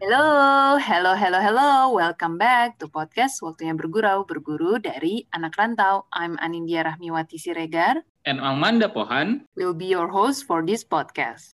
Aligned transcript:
Hello, 0.00 0.80
hello, 0.80 1.12
hello, 1.12 1.44
hello. 1.44 1.92
Welcome 1.92 2.40
back 2.40 2.80
to 2.80 2.88
podcast 2.88 3.44
Waktunya 3.44 3.76
Bergurau, 3.76 4.24
berguru 4.24 4.80
dari 4.80 5.28
anak 5.28 5.60
rantau. 5.60 6.08
I'm 6.16 6.40
Anindya 6.40 6.88
Rahmiwati 6.88 7.36
Siregar. 7.36 8.00
And 8.24 8.40
Amanda 8.40 8.88
Pohan. 8.88 9.44
Will 9.60 9.76
be 9.76 9.92
your 9.92 10.08
host 10.08 10.48
for 10.48 10.64
this 10.64 10.88
podcast. 10.88 11.52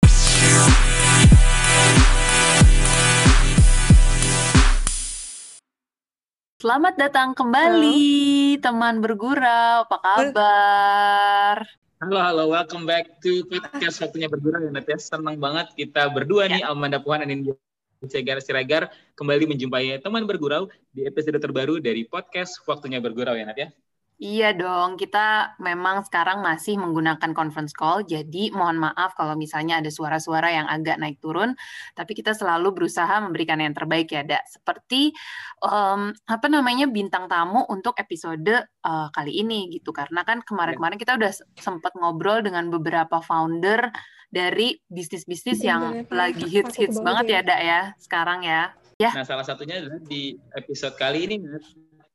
Selamat 6.62 6.94
datang 7.02 7.34
kembali, 7.34 8.62
teman 8.62 9.02
bergurau. 9.02 9.90
Apa 9.90 9.98
kabar? 9.98 11.66
Halo, 11.98 12.18
halo. 12.22 12.42
Welcome 12.54 12.86
back 12.86 13.18
to 13.26 13.42
podcast 13.50 14.06
Waktunya 14.06 14.30
Bergurau 14.30 14.62
ya. 14.62 14.70
Senang 15.02 15.34
banget 15.42 15.74
kita 15.74 16.14
berdua 16.14 16.46
nih, 16.46 16.62
Amanda 16.62 17.02
Pohan 17.02 17.26
dan 17.26 17.34
Anindya 17.34 17.58
Siregar 18.04 18.44
Siregar 18.44 18.92
kembali 19.16 19.48
menjumpai 19.48 19.96
teman 20.04 20.28
bergurau 20.28 20.68
di 20.92 21.08
episode 21.08 21.40
terbaru 21.40 21.80
dari 21.80 22.04
podcast 22.04 22.60
Waktunya 22.68 23.00
Bergurau 23.00 23.32
ya 23.32 23.48
Nat 23.48 23.56
ya. 23.56 23.68
Iya 24.16 24.56
dong, 24.56 24.96
kita 24.96 25.60
memang 25.60 26.00
sekarang 26.08 26.40
masih 26.40 26.80
menggunakan 26.80 27.36
conference 27.36 27.76
call, 27.76 28.00
jadi 28.00 28.48
mohon 28.48 28.80
maaf 28.80 29.12
kalau 29.12 29.36
misalnya 29.36 29.76
ada 29.76 29.92
suara-suara 29.92 30.56
yang 30.56 30.64
agak 30.72 30.96
naik 30.96 31.20
turun, 31.20 31.52
tapi 31.92 32.16
kita 32.16 32.32
selalu 32.32 32.72
berusaha 32.72 33.20
memberikan 33.20 33.60
yang 33.60 33.76
terbaik 33.76 34.08
ya, 34.08 34.24
Da. 34.24 34.40
Seperti 34.48 35.12
um, 35.60 36.16
apa 36.32 36.48
namanya 36.48 36.88
bintang 36.88 37.28
tamu 37.28 37.68
untuk 37.68 38.00
episode 38.00 38.64
uh, 38.88 39.12
kali 39.12 39.36
ini 39.36 39.68
gitu, 39.68 39.92
karena 39.92 40.24
kan 40.24 40.40
kemarin-kemarin 40.40 40.96
kita 40.96 41.20
udah 41.20 41.36
sempat 41.60 41.92
ngobrol 42.00 42.40
dengan 42.40 42.72
beberapa 42.72 43.20
founder 43.20 43.92
dari 44.30 44.78
bisnis-bisnis 44.90 45.62
yang 45.62 46.06
lagi 46.10 46.44
hits-hits 46.46 46.98
banget 47.00 47.26
ya, 47.38 47.40
Da 47.46 47.56
ya, 47.58 47.80
sekarang 48.00 48.42
ya. 48.42 48.74
Ya. 48.96 49.12
Nah, 49.12 49.24
salah 49.28 49.44
satunya 49.44 49.84
adalah 49.84 50.00
di 50.08 50.40
episode 50.56 50.96
kali 50.96 51.28
ini, 51.28 51.36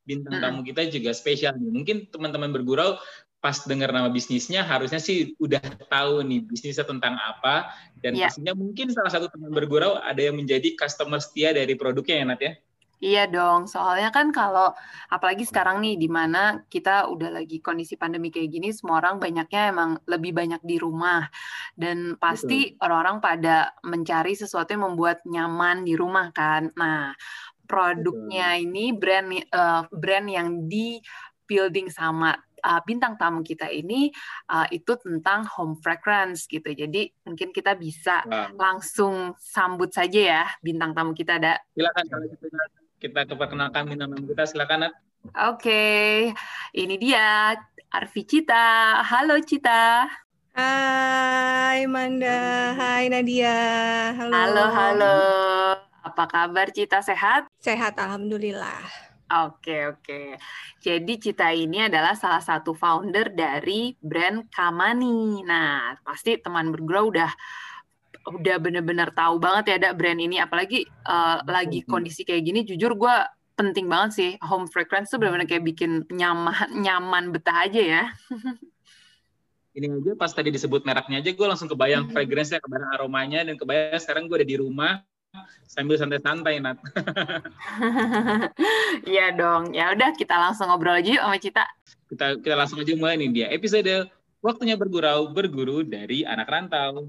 bintang 0.06 0.38
hmm. 0.38 0.44
tamu 0.44 0.60
kita 0.66 0.90
juga 0.90 1.14
spesial. 1.14 1.54
Mungkin 1.58 2.10
teman-teman 2.10 2.50
bergurau 2.50 2.98
pas 3.42 3.58
dengar 3.66 3.90
nama 3.90 4.06
bisnisnya 4.14 4.62
harusnya 4.62 5.02
sih 5.02 5.34
udah 5.42 5.58
tahu 5.90 6.22
nih 6.22 6.46
bisnisnya 6.46 6.86
tentang 6.86 7.18
apa 7.18 7.74
dan 7.98 8.14
yeah. 8.14 8.30
pastinya 8.30 8.54
mungkin 8.54 8.94
salah 8.94 9.10
satu 9.10 9.34
teman 9.34 9.50
bergurau 9.50 9.98
ada 9.98 10.22
yang 10.22 10.38
menjadi 10.38 10.78
customer 10.78 11.18
setia 11.18 11.50
dari 11.50 11.74
produknya 11.74 12.22
ya 12.22 12.26
Nat 12.30 12.42
ya. 12.42 12.54
Iya 13.02 13.26
dong, 13.26 13.66
soalnya 13.66 14.14
kan 14.14 14.30
kalau 14.30 14.78
apalagi 15.10 15.42
sekarang 15.42 15.82
nih 15.82 15.98
di 15.98 16.06
mana 16.06 16.62
kita 16.70 17.10
udah 17.10 17.34
lagi 17.34 17.58
kondisi 17.58 17.98
pandemi 17.98 18.30
kayak 18.30 18.54
gini, 18.54 18.70
semua 18.70 19.02
orang 19.02 19.18
banyaknya 19.18 19.74
emang 19.74 19.98
lebih 20.06 20.38
banyak 20.38 20.62
di 20.62 20.78
rumah 20.78 21.26
dan 21.74 22.14
pasti 22.22 22.78
orang-orang 22.78 23.18
pada 23.18 23.74
mencari 23.82 24.38
sesuatu 24.38 24.78
yang 24.78 24.94
membuat 24.94 25.26
nyaman 25.26 25.82
di 25.82 25.98
rumah 25.98 26.30
kan. 26.30 26.70
Nah, 26.78 27.18
produknya 27.66 28.62
ini 28.62 28.94
brand 28.94 29.34
uh, 29.50 29.90
brand 29.90 30.28
yang 30.30 30.70
di 30.70 31.02
building 31.50 31.90
sama 31.90 32.38
uh, 32.38 32.82
bintang 32.86 33.18
tamu 33.18 33.42
kita 33.42 33.66
ini 33.66 34.14
uh, 34.54 34.70
itu 34.70 34.94
tentang 35.02 35.50
home 35.50 35.74
fragrance 35.82 36.46
gitu. 36.46 36.70
Jadi 36.70 37.10
mungkin 37.26 37.50
kita 37.50 37.74
bisa 37.74 38.22
wow. 38.30 38.54
langsung 38.54 39.34
sambut 39.42 39.90
saja 39.90 40.22
ya 40.22 40.44
bintang 40.62 40.94
tamu 40.94 41.18
kita 41.18 41.42
ada. 41.42 41.58
Silakan 41.74 42.06
kalau 42.06 42.26
gitu 42.30 42.46
kita 43.02 43.26
keperkenalkan 43.26 43.98
tamu 43.98 44.22
kita 44.30 44.46
silakan 44.46 44.86
Nat. 44.86 44.94
Oke, 45.50 45.58
okay. 45.58 46.14
ini 46.78 47.02
dia 47.02 47.58
Arfi 47.90 48.22
Cita. 48.30 49.02
Halo 49.02 49.42
Cita. 49.42 50.06
Hai 50.54 51.90
Manda, 51.90 52.78
hai 52.78 53.10
Nadia. 53.10 53.58
Halo. 54.14 54.30
Halo, 54.30 54.66
halo. 54.70 55.18
Apa 56.06 56.30
kabar 56.30 56.70
Cita 56.70 57.02
sehat? 57.02 57.50
Sehat, 57.58 57.98
alhamdulillah. 57.98 58.86
Oke, 59.50 59.90
oke. 59.90 60.38
Jadi 60.78 61.14
Cita 61.18 61.50
ini 61.50 61.90
adalah 61.90 62.14
salah 62.14 62.44
satu 62.44 62.78
founder 62.78 63.34
dari 63.34 63.98
brand 63.98 64.46
Kamani. 64.54 65.42
Nah, 65.42 65.98
pasti 66.06 66.38
teman 66.38 66.70
bergrow 66.70 67.10
udah 67.10 67.32
udah 68.28 68.56
bener-bener 68.62 69.10
tahu 69.12 69.42
banget 69.42 69.64
ya 69.74 69.76
ada 69.82 69.90
brand 69.98 70.20
ini 70.22 70.38
apalagi 70.38 70.86
uh, 71.10 71.42
lagi 71.44 71.82
kondisi 71.84 72.22
kayak 72.22 72.44
gini 72.46 72.60
jujur 72.62 72.94
gue 72.94 73.16
penting 73.58 73.90
banget 73.90 74.12
sih 74.14 74.32
home 74.42 74.70
fragrance 74.70 75.10
tuh 75.10 75.18
bener-bener 75.18 75.50
kayak 75.50 75.66
bikin 75.66 76.06
nyaman 76.10 76.70
nyaman 76.86 77.34
betah 77.34 77.66
aja 77.66 77.82
ya 77.82 78.04
ini 79.78 79.88
aja 79.88 80.12
pas 80.20 80.32
tadi 80.32 80.52
disebut 80.52 80.84
mereknya 80.84 81.24
aja 81.24 81.32
gue 81.32 81.48
langsung 81.48 81.72
kebayang 81.72 82.12
fragrance-nya 82.12 82.60
kebayang 82.60 82.92
aromanya 83.00 83.40
dan 83.48 83.56
kebayang 83.56 84.02
sekarang 84.02 84.28
gue 84.28 84.44
ada 84.44 84.48
di 84.48 84.58
rumah 84.60 85.00
sambil 85.64 85.96
santai-santai 85.96 86.60
Nat. 86.60 86.78
Iya 89.08 89.32
dong. 89.32 89.72
Ya 89.72 89.96
udah 89.96 90.12
kita 90.20 90.36
langsung 90.36 90.68
ngobrol 90.68 91.00
aja 91.00 91.08
yuk 91.08 91.24
sama 91.24 91.38
Cita. 91.40 91.66
Kita 92.12 92.26
kita 92.44 92.56
langsung 92.60 92.84
aja 92.84 92.92
mulai 93.00 93.16
nih 93.16 93.30
dia 93.32 93.48
episode 93.56 94.12
waktunya 94.44 94.76
bergurau 94.76 95.32
berguru 95.32 95.88
dari 95.88 96.28
anak 96.28 96.52
rantau. 96.52 97.08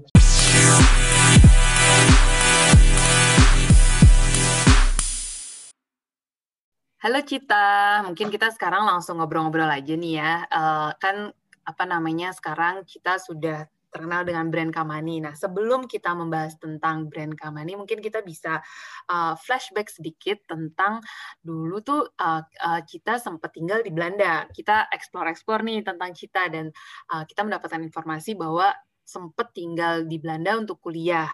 Halo 7.03 7.19
Cita, 7.19 7.99
mungkin 8.07 8.31
kita 8.31 8.47
sekarang 8.55 8.87
langsung 8.87 9.19
ngobrol-ngobrol 9.19 9.67
aja 9.67 9.91
nih 9.91 10.23
ya. 10.23 10.47
Uh, 10.47 10.95
kan 11.03 11.35
apa 11.67 11.83
namanya 11.83 12.31
sekarang 12.31 12.87
kita 12.87 13.19
sudah 13.19 13.67
terkenal 13.91 14.23
dengan 14.23 14.47
brand 14.47 14.71
Kamani. 14.71 15.19
Nah, 15.19 15.35
sebelum 15.35 15.91
kita 15.91 16.15
membahas 16.15 16.55
tentang 16.55 17.11
brand 17.11 17.35
Kamani, 17.35 17.75
mungkin 17.75 17.99
kita 17.99 18.23
bisa 18.23 18.63
uh, 19.11 19.35
flashback 19.35 19.91
sedikit 19.91 20.47
tentang 20.47 21.03
dulu 21.43 21.83
tuh 21.83 22.07
uh, 22.07 22.39
uh, 22.39 22.81
kita 22.87 23.19
sempat 23.19 23.51
tinggal 23.51 23.83
di 23.83 23.91
Belanda. 23.91 24.47
Kita 24.47 24.87
explore-explore 24.87 25.59
nih 25.59 25.83
tentang 25.83 26.15
Cita 26.15 26.47
dan 26.47 26.71
uh, 27.11 27.27
kita 27.27 27.43
mendapatkan 27.43 27.83
informasi 27.83 28.39
bahwa 28.39 28.71
sempat 29.03 29.51
tinggal 29.51 30.07
di 30.07 30.23
Belanda 30.23 30.55
untuk 30.55 30.79
kuliah. 30.79 31.27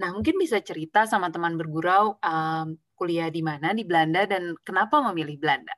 Nah, 0.00 0.14
mungkin 0.14 0.40
bisa 0.40 0.62
cerita 0.62 1.04
sama 1.04 1.28
teman 1.28 1.58
bergurau 1.58 2.16
um, 2.20 2.78
kuliah 2.96 3.28
di 3.28 3.42
mana 3.42 3.74
di 3.74 3.82
Belanda 3.82 4.24
dan 4.24 4.54
kenapa 4.62 5.02
memilih 5.10 5.36
Belanda? 5.42 5.74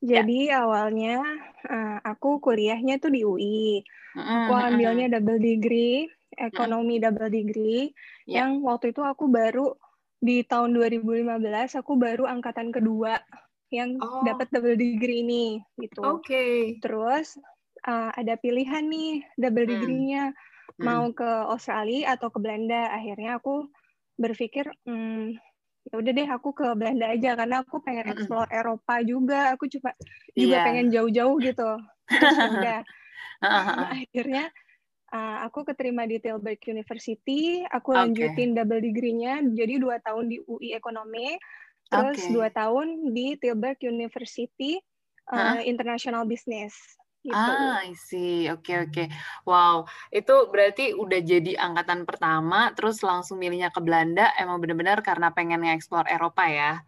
Ya. 0.00 0.22
Jadi 0.24 0.48
ya. 0.48 0.64
awalnya 0.64 1.20
uh, 1.68 1.98
aku 2.06 2.40
kuliahnya 2.40 2.96
tuh 3.02 3.12
di 3.12 3.20
UI. 3.26 3.84
Aku 4.16 4.52
ambilnya 4.58 5.06
double 5.06 5.38
degree, 5.38 6.08
ekonomi 6.34 6.98
double 6.98 7.30
degree. 7.30 7.92
Yeah. 8.26 8.46
Yang 8.46 8.50
waktu 8.66 8.86
itu 8.96 9.02
aku 9.06 9.30
baru 9.30 9.76
di 10.20 10.44
tahun 10.44 10.76
2015 10.76 11.80
aku 11.80 11.92
baru 11.96 12.28
angkatan 12.28 12.74
kedua 12.74 13.16
yang 13.72 13.96
oh. 14.02 14.26
dapat 14.26 14.50
double 14.50 14.76
degree 14.76 15.22
ini 15.22 15.62
gitu. 15.78 16.02
Oke. 16.02 16.26
Okay. 16.26 16.56
Terus 16.82 17.38
uh, 17.86 18.10
ada 18.12 18.34
pilihan 18.36 18.84
nih 18.84 19.24
double 19.38 19.64
hmm. 19.64 19.72
degree-nya 19.78 20.24
hmm. 20.80 20.88
mau 20.88 21.04
ke 21.12 21.30
Australia 21.52 22.16
atau 22.16 22.32
ke 22.32 22.40
Belanda. 22.40 22.88
Akhirnya 22.96 23.36
aku 23.36 23.68
berpikir 24.16 24.68
hmm, 24.88 25.36
ya 25.88 25.94
udah 25.96 26.12
deh 26.12 26.28
aku 26.28 26.52
ke 26.52 26.66
Belanda 26.76 27.08
aja 27.08 27.34
karena 27.34 27.64
aku 27.64 27.80
pengen 27.80 28.12
explore 28.12 28.46
mm 28.46 28.52
-hmm. 28.52 28.60
Eropa 28.60 28.94
juga 29.00 29.40
aku 29.56 29.64
coba 29.78 29.90
juga 30.36 30.56
yeah. 30.60 30.64
pengen 30.68 30.86
jauh-jauh 30.92 31.36
gitu 31.40 31.70
terus 32.04 32.36
ya 32.36 32.48
udah 32.52 32.80
nah, 33.42 33.88
akhirnya 33.96 34.44
uh, 35.10 35.36
aku 35.48 35.64
keterima 35.64 36.04
di 36.04 36.20
Tilburg 36.20 36.60
University 36.68 37.64
aku 37.64 37.96
okay. 37.96 38.00
lanjutin 38.04 38.52
double 38.52 38.82
degree-nya 38.84 39.40
jadi 39.56 39.80
dua 39.80 39.96
tahun 40.04 40.28
di 40.28 40.36
UI 40.44 40.76
Ekonomi 40.76 41.40
terus 41.88 42.20
okay. 42.20 42.32
dua 42.36 42.48
tahun 42.52 43.16
di 43.16 43.40
Tilburg 43.40 43.80
University 43.80 44.76
uh, 45.32 45.58
huh? 45.58 45.64
International 45.64 46.28
Business 46.28 46.76
Gitu. 47.20 47.36
Ah, 47.36 47.84
I 47.84 47.92
see. 47.92 48.48
Oke, 48.48 48.72
okay, 48.72 48.76
oke. 48.80 48.92
Okay. 48.96 49.06
Wow, 49.44 49.84
itu 50.08 50.32
berarti 50.48 50.96
udah 50.96 51.20
jadi 51.20 51.52
angkatan 51.60 52.08
pertama, 52.08 52.72
terus 52.72 53.04
langsung 53.04 53.36
milihnya 53.36 53.68
ke 53.68 53.80
Belanda, 53.84 54.32
emang 54.40 54.56
benar-benar 54.56 55.04
karena 55.04 55.28
pengen 55.28 55.60
nge-explore 55.60 56.08
Eropa 56.08 56.48
ya? 56.48 56.80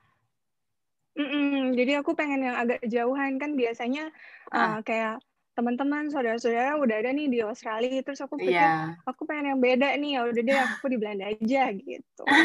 Mm 1.13 1.29
-mm, 1.29 1.57
jadi 1.77 2.01
aku 2.01 2.17
pengen 2.17 2.49
yang 2.49 2.57
agak 2.57 2.81
jauhan, 2.89 3.37
kan 3.37 3.53
biasanya 3.53 4.09
ah. 4.49 4.57
uh, 4.57 4.79
kayak 4.81 5.21
teman-teman 5.53 6.09
saudara-saudara 6.09 6.81
udah 6.81 6.97
ada 7.05 7.13
nih 7.13 7.29
di 7.29 7.39
Australia 7.45 8.01
terus 8.01 8.25
aku 8.25 8.41
pikir 8.41 8.57
yeah. 8.57 8.97
aku 9.05 9.29
pengen 9.29 9.53
yang 9.53 9.61
beda 9.61 9.93
nih 10.01 10.17
ya 10.17 10.21
udah 10.25 10.43
deh 10.49 10.59
aku 10.65 10.87
di 10.89 10.97
Belanda 10.97 11.29
aja 11.29 11.63
gitu 11.77 12.23
oke 12.25 12.41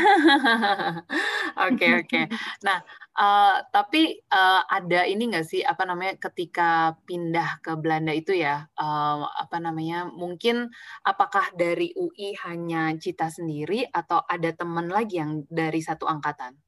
oke 1.64 1.72
okay, 1.72 1.92
okay. 2.04 2.26
nah 2.60 2.84
uh, 3.16 3.64
tapi 3.72 4.20
uh, 4.28 4.62
ada 4.68 5.08
ini 5.08 5.32
nggak 5.32 5.48
sih 5.48 5.64
apa 5.64 5.88
namanya 5.88 6.20
ketika 6.20 7.00
pindah 7.08 7.64
ke 7.64 7.80
Belanda 7.80 8.12
itu 8.12 8.36
ya 8.36 8.68
uh, 8.76 9.24
apa 9.40 9.56
namanya 9.64 10.12
mungkin 10.12 10.68
apakah 11.08 11.56
dari 11.56 11.96
UI 11.96 12.36
hanya 12.44 12.92
Cita 13.00 13.32
sendiri 13.32 13.88
atau 13.88 14.20
ada 14.28 14.52
teman 14.52 14.92
lagi 14.92 15.24
yang 15.24 15.48
dari 15.48 15.80
satu 15.80 16.12
angkatan 16.12 16.60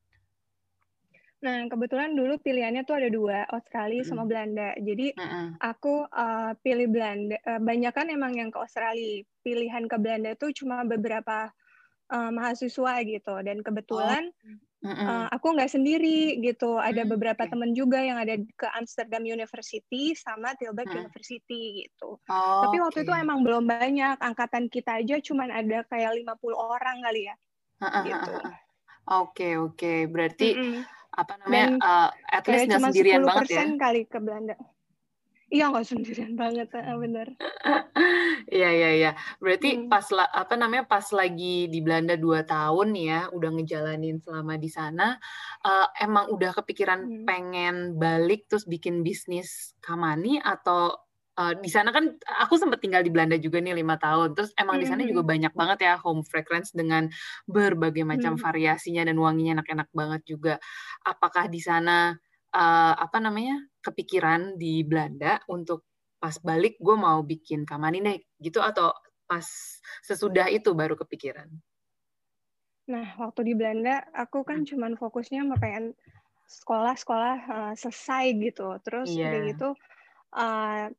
Nah, 1.40 1.72
kebetulan 1.72 2.12
dulu 2.20 2.36
pilihannya 2.44 2.84
tuh 2.84 3.00
ada 3.00 3.08
dua, 3.08 3.48
Australia 3.48 4.04
sama 4.04 4.28
Belanda. 4.28 4.76
Jadi 4.76 5.16
mm 5.16 5.64
aku 5.64 6.04
uh, 6.08 6.52
pilih 6.60 6.92
Belanda. 6.92 7.40
Uh, 7.48 7.62
banyak 7.64 7.92
kan 7.96 8.12
emang 8.12 8.36
yang 8.36 8.52
ke 8.52 8.60
Australia. 8.60 9.24
Pilihan 9.40 9.88
ke 9.88 9.96
Belanda 9.96 10.36
tuh 10.36 10.52
cuma 10.52 10.84
beberapa 10.84 11.48
uh, 12.12 12.32
mahasiswa 12.36 12.94
gitu. 13.08 13.40
Dan 13.40 13.64
kebetulan 13.64 14.28
uh, 14.84 15.32
aku 15.32 15.56
nggak 15.56 15.72
sendiri 15.72 16.44
gitu. 16.44 16.76
Ada 16.76 17.08
hmm, 17.08 17.12
beberapa 17.16 17.48
okay. 17.48 17.52
teman 17.56 17.72
juga 17.72 18.04
yang 18.04 18.20
ada 18.20 18.36
ke 18.36 18.68
Amsterdam 18.76 19.24
University 19.24 20.12
sama 20.20 20.60
Tilburg 20.60 20.92
hmm. 20.92 21.08
University 21.08 21.88
gitu. 21.88 22.20
Oh, 22.28 22.62
Tapi 22.68 22.84
waktu 22.84 23.00
okay. 23.04 23.08
itu 23.08 23.14
emang 23.16 23.48
belum 23.48 23.64
banyak. 23.64 24.20
Angkatan 24.20 24.68
kita 24.68 25.00
aja 25.00 25.16
cuman 25.24 25.56
ada 25.56 25.88
kayak 25.88 26.20
50 26.20 26.36
orang 26.52 27.00
kali 27.00 27.32
ya. 27.32 27.36
gitu. 28.04 28.34
Oke, 28.36 28.52
okay, 29.08 29.54
oke. 29.56 29.76
Okay. 29.80 30.00
Berarti 30.04 30.50
mm 30.52 30.60
-mm. 30.60 30.99
Apa 31.20 31.34
namanya? 31.44 31.68
Dan 31.68 31.72
uh, 31.84 32.10
at 32.32 32.44
least 32.48 32.66
nggak 32.72 32.82
sendirian 32.88 33.22
banget 33.28 33.48
ya. 33.52 33.64
kali 33.76 34.02
ke 34.08 34.18
Belanda. 34.24 34.56
Iya 35.50 35.74
nggak 35.74 35.88
sendirian 35.90 36.34
banget, 36.38 36.70
bener. 36.74 37.28
Iya 38.50 38.70
iya 38.74 38.90
iya. 38.98 39.12
Berarti 39.38 39.78
hmm. 39.78 39.90
pas 39.94 40.06
apa 40.14 40.58
namanya 40.58 40.86
pas 40.90 41.06
lagi 41.14 41.70
di 41.70 41.80
Belanda 41.86 42.18
dua 42.18 42.42
tahun 42.46 42.98
ya, 42.98 43.30
udah 43.30 43.50
ngejalanin 43.58 44.18
selama 44.22 44.58
di 44.58 44.70
sana, 44.70 45.18
uh, 45.66 45.88
emang 46.02 46.34
udah 46.34 46.54
kepikiran 46.58 47.02
hmm. 47.02 47.26
pengen 47.30 47.76
balik 47.98 48.50
terus 48.50 48.66
bikin 48.66 49.06
bisnis 49.06 49.78
Kamani 49.82 50.42
atau 50.42 50.98
uh, 51.40 51.54
di 51.56 51.70
sana 51.72 51.96
kan 51.96 52.12
aku 52.44 52.60
sempat 52.60 52.84
tinggal 52.84 53.00
di 53.00 53.08
Belanda 53.08 53.40
juga 53.40 53.64
nih 53.64 53.80
lima 53.80 53.96
tahun, 53.96 54.36
terus 54.36 54.52
emang 54.60 54.76
hmm. 54.78 54.84
di 54.84 54.88
sana 54.92 55.02
juga 55.08 55.24
banyak 55.24 55.54
banget 55.56 55.80
ya 55.88 55.96
home 55.96 56.28
fragrance 56.28 56.76
dengan 56.76 57.08
berbagai 57.48 58.04
macam 58.04 58.36
hmm. 58.36 58.44
variasinya 58.44 59.08
dan 59.08 59.16
wanginya 59.16 59.64
enak-enak 59.64 59.90
banget 59.96 60.22
juga. 60.28 60.54
Apakah 61.08 61.48
di 61.48 61.64
sana 61.64 62.12
uh, 62.52 62.94
apa 63.00 63.18
namanya 63.24 63.64
kepikiran 63.80 64.60
di 64.60 64.84
Belanda 64.84 65.40
untuk 65.48 65.88
pas 66.20 66.36
balik 66.44 66.76
gue 66.84 66.96
mau 67.00 67.24
bikin 67.24 67.64
kamani 67.64 68.04
deh 68.04 68.20
gitu 68.44 68.60
atau 68.60 68.92
pas 69.24 69.48
sesudah 70.04 70.52
itu 70.52 70.76
baru 70.76 71.00
kepikiran? 71.00 71.48
Nah 72.92 73.16
waktu 73.16 73.48
di 73.48 73.54
Belanda 73.56 74.04
aku 74.12 74.44
kan 74.44 74.68
hmm. 74.68 74.68
cuman 74.76 74.92
fokusnya 75.00 75.48
mau 75.48 75.56
pengen 75.56 75.96
sekolah-sekolah 76.50 77.38
uh, 77.46 77.74
selesai 77.78 78.34
gitu 78.42 78.74
terus 78.82 79.14
yeah. 79.14 79.30
udah 79.30 79.42
gitu 79.54 79.70
uh, 80.34 80.90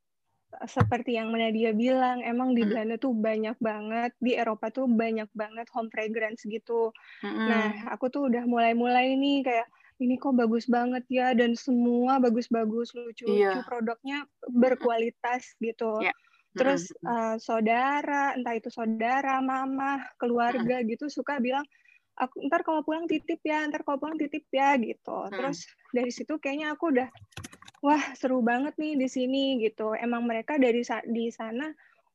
seperti 0.67 1.15
yang 1.15 1.31
Nadia 1.31 1.71
bilang, 1.71 2.21
emang 2.27 2.53
di 2.53 2.67
hmm. 2.67 2.71
Belanda 2.71 2.97
tuh 2.99 3.15
banyak 3.15 3.57
banget, 3.63 4.13
di 4.19 4.35
Eropa 4.35 4.69
tuh 4.75 4.91
banyak 4.91 5.31
banget 5.33 5.67
home 5.71 5.89
fragrance 5.89 6.43
gitu. 6.43 6.91
Mm-hmm. 7.23 7.47
Nah, 7.47 7.69
aku 7.95 8.11
tuh 8.11 8.27
udah 8.27 8.45
mulai-mulai 8.45 9.15
nih 9.15 9.47
kayak 9.47 9.69
ini 10.01 10.17
kok 10.17 10.35
bagus 10.35 10.65
banget 10.67 11.05
ya 11.13 11.37
dan 11.37 11.53
semua 11.55 12.17
bagus-bagus 12.19 12.97
lucu-lucu 12.97 13.37
yeah. 13.37 13.63
produknya 13.63 14.25
berkualitas 14.49 15.55
gitu. 15.61 16.01
Yeah. 16.01 16.17
Terus 16.57 16.91
uh, 17.07 17.39
saudara, 17.39 18.35
entah 18.35 18.59
itu 18.59 18.73
saudara, 18.75 19.39
mama, 19.39 20.03
keluarga 20.19 20.83
gitu 20.83 21.07
suka 21.07 21.39
bilang 21.39 21.63
aku 22.19 22.43
ntar 22.51 22.67
kalau 22.67 22.83
pulang 22.83 23.07
titip 23.07 23.39
ya, 23.47 23.63
ntar 23.71 23.87
kalau 23.87 24.03
pulang 24.03 24.19
titip 24.19 24.45
ya 24.51 24.75
gitu. 24.81 25.31
Terus 25.31 25.63
dari 25.95 26.11
situ 26.11 26.43
kayaknya 26.43 26.75
aku 26.75 26.91
udah 26.91 27.09
wah 27.81 28.03
seru 28.17 28.45
banget 28.45 28.77
nih 28.77 28.97
di 28.97 29.09
sini 29.09 29.45
gitu. 29.61 29.93
Emang 29.97 30.29
mereka 30.29 30.57
dari 30.61 30.85
di 31.09 31.27
sana 31.33 31.69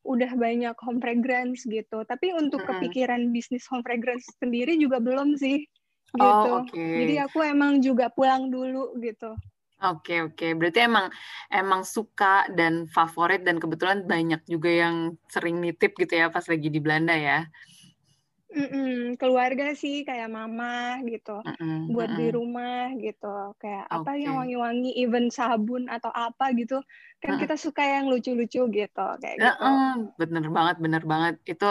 udah 0.05 0.31
banyak 0.37 0.77
home 0.77 1.01
fragrance 1.01 1.65
gitu. 1.65 2.05
Tapi 2.05 2.33
untuk 2.37 2.61
kepikiran 2.63 3.33
bisnis 3.33 3.65
home 3.69 3.81
fragrance 3.81 4.29
sendiri 4.37 4.77
juga 4.77 5.01
belum 5.01 5.33
sih 5.35 5.65
gitu. 6.13 6.49
Oh, 6.49 6.63
okay. 6.63 7.03
Jadi 7.03 7.15
aku 7.25 7.37
emang 7.43 7.81
juga 7.81 8.13
pulang 8.13 8.47
dulu 8.53 8.95
gitu. 9.01 9.33
Oke 9.75 10.15
okay, 10.15 10.19
oke, 10.23 10.39
okay. 10.39 10.51
berarti 10.55 10.79
emang 10.87 11.11
emang 11.51 11.83
suka 11.83 12.47
dan 12.55 12.87
favorit 12.87 13.43
dan 13.43 13.59
kebetulan 13.59 14.07
banyak 14.07 14.39
juga 14.47 14.71
yang 14.71 15.19
sering 15.27 15.59
nitip 15.59 15.99
gitu 15.99 16.15
ya 16.15 16.31
pas 16.31 16.47
lagi 16.47 16.71
di 16.71 16.79
Belanda 16.79 17.11
ya. 17.11 17.43
Mm-mm, 18.55 19.19
keluarga 19.19 19.75
sih 19.75 20.07
kayak 20.07 20.31
mama 20.31 21.03
gitu, 21.03 21.35
mm-mm, 21.43 21.91
buat 21.91 22.07
mm-mm. 22.07 22.19
di 22.23 22.27
rumah 22.31 22.87
gitu, 23.03 23.35
kayak 23.59 23.83
okay. 23.91 23.99
apa 23.99 24.11
yang 24.15 24.33
wangi-wangi, 24.39 24.95
even 24.95 25.27
sabun 25.27 25.91
atau 25.91 26.07
apa 26.15 26.55
gitu, 26.55 26.79
kan 27.19 27.35
mm. 27.35 27.41
kita 27.43 27.55
suka 27.59 27.83
yang 27.83 28.07
lucu-lucu 28.07 28.63
gitu, 28.71 29.07
kayak 29.19 29.37
gitu. 29.43 29.65
Mm, 29.67 30.15
bener 30.15 30.45
banget, 30.47 30.75
bener 30.79 31.03
banget. 31.03 31.35
Itu 31.43 31.67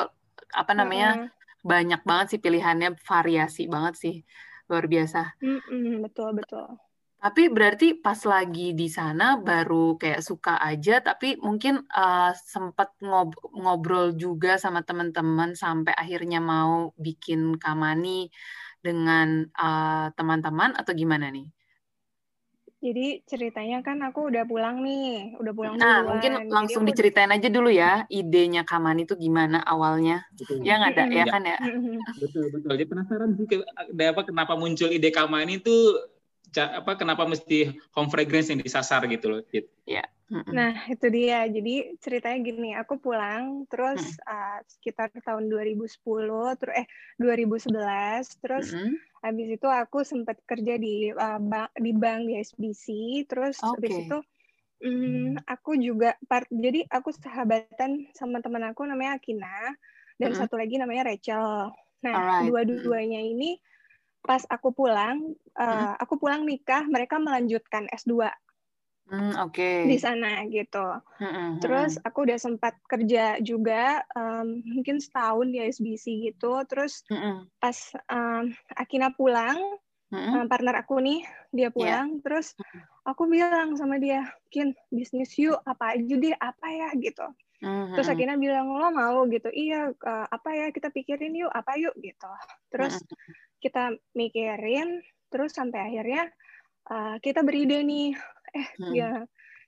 apa 0.52 0.72
namanya? 0.76 1.24
Mm 1.24 1.32
banyak 1.64 2.04
banget 2.04 2.26
sih 2.36 2.40
pilihannya 2.44 2.92
variasi 3.08 3.64
banget 3.72 3.94
sih 3.96 4.14
luar 4.68 4.84
biasa. 4.84 5.32
Mm-mm, 5.40 6.04
betul 6.04 6.36
betul. 6.36 6.76
Tapi 7.24 7.48
berarti 7.48 7.86
pas 8.04 8.20
lagi 8.28 8.76
di 8.76 8.84
sana 8.92 9.40
baru 9.40 9.96
kayak 9.96 10.20
suka 10.28 10.60
aja, 10.60 11.00
tapi 11.00 11.40
mungkin 11.40 11.80
uh, 11.88 12.30
sempat 12.36 12.92
ngob- 13.00 13.40
ngobrol 13.56 14.12
juga 14.12 14.60
sama 14.60 14.84
teman-teman 14.84 15.56
sampai 15.56 15.96
akhirnya 15.96 16.44
mau 16.44 16.92
bikin 17.00 17.56
kamani 17.56 18.28
dengan 18.84 19.48
uh, 19.56 20.12
teman-teman 20.12 20.76
atau 20.76 20.92
gimana 20.92 21.32
nih? 21.32 21.48
Jadi 22.84 23.24
ceritanya 23.24 23.80
kan 23.80 23.96
aku 24.04 24.28
udah 24.28 24.44
pulang 24.44 24.84
nih, 24.84 25.32
udah 25.40 25.52
pulang 25.56 25.74
Nah, 25.80 26.04
duluan. 26.04 26.20
mungkin 26.20 26.32
langsung 26.52 26.84
Jadi 26.84 26.90
diceritain 26.92 27.32
aja 27.32 27.48
dulu 27.48 27.72
ya, 27.72 28.04
idenya 28.12 28.68
Kaman 28.68 29.08
itu 29.08 29.16
gimana 29.16 29.64
awalnya. 29.64 30.20
Betul. 30.36 30.60
Ya 30.60 30.76
nggak 30.76 30.92
ada, 30.92 31.04
ya 31.08 31.24
kan 31.32 31.42
ya? 31.48 31.56
Betul, 32.20 32.44
betul. 32.52 32.68
Jadi 32.76 32.84
penasaran 32.84 33.30
sih 33.40 33.46
apa 34.12 34.20
kenapa 34.28 34.52
muncul 34.60 34.92
ide 34.92 35.08
Kaman 35.08 35.48
itu 35.48 35.72
apa 36.60 36.94
kenapa 36.94 37.26
mesti 37.26 37.74
home 37.94 38.10
fragrance 38.10 38.52
yang 38.52 38.60
disasar 38.62 39.02
gitu 39.10 39.26
loh, 39.38 39.42
Ya. 39.84 40.06
Nah, 40.32 40.88
itu 40.88 41.06
dia. 41.12 41.44
Jadi 41.46 42.00
ceritanya 42.00 42.38
gini, 42.40 42.70
aku 42.72 42.96
pulang 42.96 43.68
terus 43.68 44.00
hmm. 44.00 44.24
uh, 44.24 44.58
sekitar 44.66 45.12
tahun 45.20 45.52
2010 45.52 46.00
terus 46.58 46.74
eh 46.74 46.86
2011 47.20 48.42
terus 48.42 48.72
hmm. 48.72 48.94
habis 49.20 49.48
itu 49.60 49.68
aku 49.68 50.00
sempat 50.02 50.40
kerja 50.48 50.80
di 50.80 51.12
uh, 51.12 51.38
bank 51.38 51.70
di 51.76 51.92
bank 51.92 52.24
di 52.24 52.40
SBC 52.40 52.84
terus 53.28 53.60
okay. 53.60 53.68
habis 53.76 53.94
itu 54.08 54.18
um, 54.82 55.36
aku 55.44 55.76
juga 55.76 56.16
part 56.24 56.48
jadi 56.48 56.88
aku 56.88 57.12
sahabatan 57.12 58.08
sama 58.16 58.40
teman 58.40 58.64
aku 58.64 58.88
namanya 58.88 59.20
Akina 59.20 59.76
dan 60.16 60.32
hmm. 60.32 60.38
satu 60.40 60.56
lagi 60.56 60.80
namanya 60.80 61.12
Rachel. 61.12 61.70
Nah, 62.04 62.44
dua-duanya 62.44 63.16
ini 63.16 63.56
pas 64.24 64.40
aku 64.48 64.72
pulang, 64.72 65.36
uh, 65.60 65.94
aku 66.00 66.16
pulang 66.16 66.48
nikah, 66.48 66.82
mereka 66.88 67.20
melanjutkan 67.20 67.84
S2 67.92 68.32
Hmm, 69.04 69.36
Oke. 69.44 69.60
Okay. 69.60 69.78
Di 69.84 69.98
sana 70.00 70.48
gitu. 70.48 70.86
Hmm, 71.20 71.60
Terus 71.60 72.00
aku 72.00 72.24
udah 72.24 72.40
sempat 72.40 72.72
kerja 72.88 73.36
juga 73.44 74.00
um, 74.16 74.64
mungkin 74.64 74.96
setahun 74.96 75.52
di 75.52 75.60
SBC 75.60 76.32
gitu. 76.32 76.64
Terus 76.64 77.04
hmm. 77.12 77.52
pas 77.60 77.76
um, 78.08 78.48
Akina 78.72 79.12
pulang, 79.12 79.60
hmm. 80.08 80.32
um, 80.40 80.46
partner 80.48 80.80
aku 80.80 81.04
nih 81.04 81.20
dia 81.52 81.68
iya. 81.68 81.70
pulang. 81.70 82.06
Yeah. 82.16 82.22
Terus 82.24 82.46
aku 83.04 83.28
bilang 83.28 83.76
sama 83.76 84.00
dia, 84.00 84.24
Kin 84.48 84.72
bisnis 84.88 85.36
yuk 85.36 85.60
apa 85.68 86.00
aja 86.00 86.14
deh 86.16 86.36
apa 86.40 86.66
ya 86.72 86.88
gitu. 86.96 87.28
Hmm. 87.60 87.92
Terus 87.92 88.08
Akina 88.08 88.40
bilang 88.40 88.72
lo 88.72 88.88
mau 88.88 89.28
gitu. 89.28 89.52
Iya 89.52 89.92
uh, 89.92 90.26
apa 90.32 90.48
ya 90.56 90.66
kita 90.72 90.88
pikirin 90.88 91.36
yuk 91.36 91.52
apa 91.52 91.76
yuk 91.76 91.92
gitu. 92.00 92.32
Terus 92.72 93.04
hmm. 93.04 93.43
Kita 93.64 93.96
mikirin. 94.12 95.00
Terus 95.32 95.56
sampai 95.56 95.88
akhirnya 95.88 96.28
uh, 96.92 97.16
kita 97.24 97.40
beride 97.40 97.80
nih 97.80 98.12
eh 98.54 98.68
hmm. 98.78 98.92
ya 98.94 99.10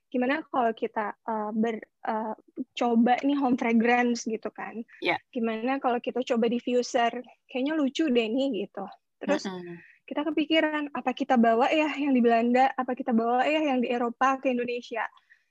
gimana 0.06 0.40
kalau 0.48 0.70
kita 0.70 1.12
uh, 1.26 1.50
ber 1.50 1.82
uh, 2.06 2.32
coba 2.78 3.18
nih 3.26 3.34
home 3.34 3.58
fragrance 3.58 4.22
gitu 4.24 4.48
kan 4.54 4.78
yeah. 5.02 5.18
gimana 5.34 5.82
kalau 5.82 5.98
kita 5.98 6.22
coba 6.22 6.46
diffuser 6.46 7.10
kayaknya 7.50 7.74
lucu 7.74 8.06
deh 8.06 8.26
nih 8.30 8.64
gitu 8.64 8.86
terus 9.18 9.44
hmm. 9.50 9.82
kita 10.06 10.22
kepikiran 10.22 10.94
apa 10.94 11.10
kita 11.10 11.34
bawa 11.34 11.66
ya 11.74 11.90
yang 11.98 12.14
di 12.14 12.22
Belanda 12.22 12.70
apa 12.78 12.94
kita 12.94 13.10
bawa 13.10 13.42
ya 13.44 13.60
yang 13.74 13.82
di 13.82 13.90
Eropa 13.90 14.38
ke 14.38 14.54
Indonesia 14.54 15.02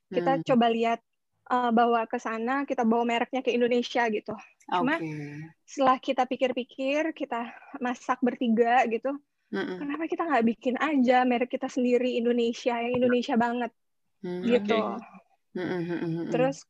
kita 0.07 0.39
hmm. 0.39 0.43
coba 0.47 0.65
lihat 0.71 0.99
uh, 1.51 1.71
bawa 1.73 2.05
ke 2.09 2.17
sana 2.21 2.63
kita 2.63 2.85
bawa 2.85 3.03
mereknya 3.05 3.41
ke 3.45 3.53
Indonesia 3.53 4.05
gitu 4.09 4.33
cuma 4.65 4.97
okay. 4.97 5.45
setelah 5.65 5.97
kita 6.01 6.23
pikir-pikir 6.25 7.13
kita 7.13 7.53
masak 7.77 8.17
bertiga 8.21 8.81
gitu 8.89 9.13
Mm-mm. 9.53 9.77
Kenapa 9.77 10.03
kita 10.09 10.23
nggak 10.25 10.45
bikin 10.51 10.75
aja 10.81 11.21
merek 11.23 11.53
kita 11.53 11.69
sendiri 11.69 12.17
Indonesia 12.17 12.75
yang 12.81 12.97
Indonesia 12.97 13.35
banget 13.37 13.71
mm, 14.25 14.41
gitu. 14.51 14.81
Okay. 15.55 16.27
Terus 16.33 16.65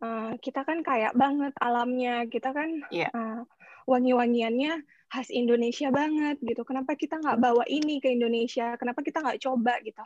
uh, 0.00 0.32
kita 0.40 0.64
kan 0.64 0.80
kayak 0.80 1.12
banget 1.12 1.52
alamnya, 1.60 2.24
kita 2.30 2.54
kan 2.56 2.80
yeah. 2.88 3.10
Iya. 3.12 3.18
uh, 3.18 3.40
wangi-wangiannya 3.84 4.80
khas 5.12 5.28
Indonesia 5.28 5.92
banget 5.92 6.40
gitu. 6.40 6.62
Kenapa 6.64 6.96
kita 6.96 7.20
nggak 7.20 7.36
bawa 7.36 7.66
ini 7.68 7.98
ke 7.98 8.08
Indonesia? 8.14 8.78
Kenapa 8.78 9.04
kita 9.04 9.20
nggak 9.20 9.42
coba 9.42 9.76
gitu? 9.84 10.00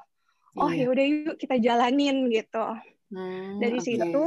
Oh 0.56 0.72
yeah. 0.72 0.88
ya 0.88 0.92
udah 0.96 1.06
yuk 1.06 1.36
kita 1.36 1.60
jalanin 1.60 2.26
gitu. 2.32 2.64
Mm, 3.12 3.62
Dari 3.62 3.78
okay. 3.80 3.86
situ 3.86 4.26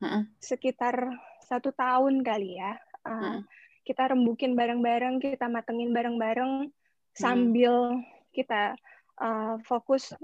mm 0.00 0.22
sekitar 0.40 0.96
satu 1.44 1.76
tahun 1.76 2.24
kali 2.24 2.56
ya. 2.56 2.72
Uh, 3.04 3.12
mm. 3.12 3.40
Kita 3.84 4.08
rembukin 4.12 4.56
bareng-bareng, 4.56 5.20
kita 5.20 5.50
matengin 5.50 5.90
bareng-bareng 5.90 6.72
sambil 7.16 8.00
hmm. 8.00 8.04
kita 8.30 8.78
uh, 9.18 9.58
fokus 9.66 10.14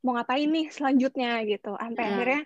mau 0.00 0.16
ngapain 0.16 0.48
nih 0.48 0.72
selanjutnya 0.72 1.44
gitu 1.44 1.76
sampai 1.76 2.04
hmm. 2.06 2.12
akhirnya 2.16 2.42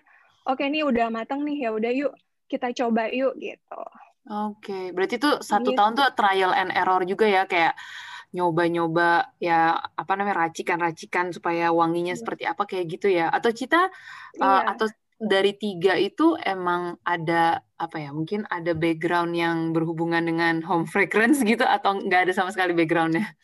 oke 0.49 0.59
okay, 0.59 0.67
nih 0.67 0.83
udah 0.83 1.07
matang 1.07 1.45
nih 1.47 1.67
ya 1.67 1.69
udah 1.71 1.91
yuk 1.93 2.13
kita 2.51 2.75
coba 2.75 3.07
yuk 3.09 3.37
gitu 3.39 3.81
oke 4.27 4.59
okay. 4.59 4.91
berarti 4.91 5.15
tuh 5.21 5.39
satu 5.39 5.71
gitu. 5.71 5.79
tahun 5.79 5.93
tuh 5.95 6.09
trial 6.17 6.51
and 6.51 6.71
error 6.75 7.01
juga 7.07 7.25
ya 7.29 7.47
kayak 7.47 7.73
nyoba-nyoba 8.35 9.39
ya 9.39 9.79
apa 9.79 10.11
namanya 10.19 10.51
racikan-racikan 10.51 11.31
supaya 11.31 11.71
wanginya 11.71 12.11
yeah. 12.11 12.19
seperti 12.19 12.43
apa 12.43 12.67
kayak 12.67 12.85
gitu 12.91 13.07
ya 13.07 13.31
atau 13.31 13.55
Cita 13.55 13.87
yeah. 14.35 14.43
uh, 14.43 14.63
atau 14.75 14.91
dari 15.15 15.55
tiga 15.55 15.95
itu 15.95 16.35
emang 16.43 16.99
ada 17.07 17.63
apa 17.79 18.03
ya 18.03 18.11
mungkin 18.11 18.43
ada 18.51 18.75
background 18.75 19.31
yang 19.31 19.71
berhubungan 19.71 20.19
dengan 20.19 20.59
home 20.59 20.83
fragrance 20.83 21.39
gitu 21.39 21.63
atau 21.63 22.03
nggak 22.03 22.29
ada 22.29 22.33
sama 22.35 22.51
sekali 22.51 22.75
backgroundnya? 22.75 23.25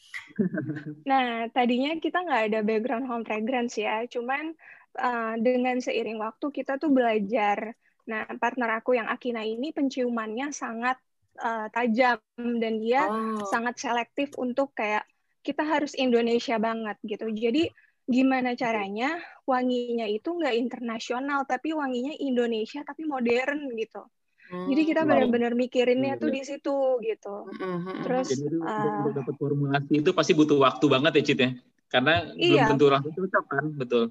Nah 1.11 1.51
tadinya 1.51 1.91
kita 1.99 2.23
nggak 2.23 2.43
ada 2.49 2.59
background 2.63 3.05
home 3.05 3.27
fragrance 3.27 3.75
ya, 3.75 4.07
cuman 4.07 4.55
uh, 4.95 5.35
dengan 5.37 5.77
seiring 5.83 6.17
waktu 6.23 6.49
kita 6.55 6.79
tuh 6.79 6.87
belajar. 6.87 7.75
Nah 8.07 8.25
partner 8.39 8.79
aku 8.79 8.95
yang 8.95 9.11
Akina 9.11 9.43
ini 9.43 9.75
penciumannya 9.75 10.55
sangat 10.55 10.97
uh, 11.39 11.67
tajam 11.71 12.19
dan 12.59 12.73
dia 12.81 13.07
oh. 13.07 13.45
sangat 13.47 13.79
selektif 13.79 14.35
untuk 14.35 14.75
kayak 14.75 15.07
kita 15.41 15.63
harus 15.63 15.95
Indonesia 15.97 16.59
banget 16.59 16.97
gitu. 17.05 17.31
Jadi 17.31 17.71
gimana 18.09 18.57
caranya 18.57 19.15
wanginya 19.47 20.09
itu 20.09 20.35
nggak 20.35 20.57
internasional 20.57 21.47
tapi 21.47 21.71
wanginya 21.71 22.11
Indonesia 22.17 22.83
tapi 22.83 23.07
modern 23.07 23.71
gitu. 23.77 24.03
Hmm, 24.51 24.67
Jadi 24.67 24.81
kita 24.83 25.07
benar-benar 25.07 25.55
mikirinnya 25.55 26.19
tuh 26.19 26.27
di 26.27 26.43
situ 26.43 26.99
gitu. 26.99 27.35
Hmm, 27.55 28.03
Terus 28.03 28.35
Jadi 28.35 28.59
uh, 28.59 29.07
dapat 29.15 29.35
formulasi 29.39 30.03
itu 30.03 30.11
pasti 30.11 30.35
butuh 30.35 30.59
waktu 30.59 30.85
banget 30.91 31.11
ya 31.15 31.23
Cit 31.23 31.39
ya. 31.39 31.51
Karena 31.91 32.13
iya, 32.35 32.67
belum 32.67 32.71
tentu 32.75 32.85
langsung 32.87 33.15
cocok 33.15 33.45
kan, 33.47 33.65
betul. 33.75 34.03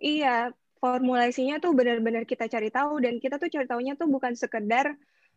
Iya, 0.00 0.52
formulasinya 0.80 1.60
tuh 1.60 1.76
benar-benar 1.76 2.24
kita 2.24 2.48
cari 2.48 2.72
tahu 2.72 3.04
dan 3.04 3.20
kita 3.20 3.36
tuh 3.36 3.52
cari 3.52 3.68
tahunya 3.68 4.00
tuh 4.00 4.08
bukan 4.08 4.32
sekedar 4.32 4.96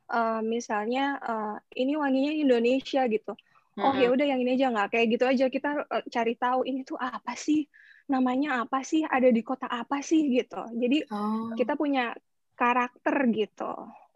uh, 0.10 0.42
misalnya 0.44 1.20
uh, 1.22 1.56
ini 1.78 1.96
wanginya 1.96 2.34
Indonesia 2.34 3.06
gitu. 3.08 3.38
Oh 3.74 3.94
ya 3.98 4.14
udah 4.14 4.26
yang 4.30 4.38
ini 4.46 4.54
aja 4.54 4.70
nggak 4.70 4.90
kayak 4.94 5.08
gitu 5.18 5.26
aja. 5.26 5.46
Kita 5.50 5.70
uh, 5.90 6.06
cari 6.06 6.34
tahu 6.38 6.62
ini 6.70 6.86
tuh 6.86 7.00
apa 7.00 7.34
sih? 7.34 7.66
Namanya 8.06 8.68
apa 8.68 8.86
sih? 8.86 9.02
Ada 9.02 9.34
di 9.34 9.42
kota 9.42 9.66
apa 9.66 10.04
sih? 10.06 10.30
Gitu. 10.30 10.62
Jadi 10.78 10.98
oh. 11.10 11.58
kita 11.58 11.74
punya 11.74 12.14
karakter 12.54 13.16
gitu. 13.34 13.74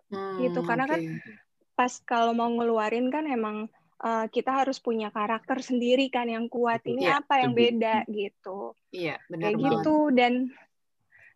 Hmm, 0.08 0.40
gitu 0.40 0.64
karena 0.64 0.88
okay. 0.88 0.94
kan 0.94 1.02
pas 1.76 1.94
kalau 2.08 2.32
mau 2.32 2.48
ngeluarin 2.48 3.12
kan 3.12 3.28
emang 3.28 3.68
uh, 4.00 4.26
kita 4.32 4.64
harus 4.64 4.80
punya 4.80 5.10
karakter 5.10 5.58
sendiri 5.66 6.14
kan 6.14 6.30
yang 6.30 6.46
kuat. 6.54 6.86
Ini 6.86 7.10
yeah, 7.10 7.18
apa 7.18 7.42
yang 7.42 7.58
beda? 7.58 8.06
Gitu. 8.06 8.78
Iya 8.94 9.18
benar 9.26 9.42
kayak 9.42 9.58
banget. 9.58 9.72
gitu. 9.74 9.98
Dan 10.14 10.34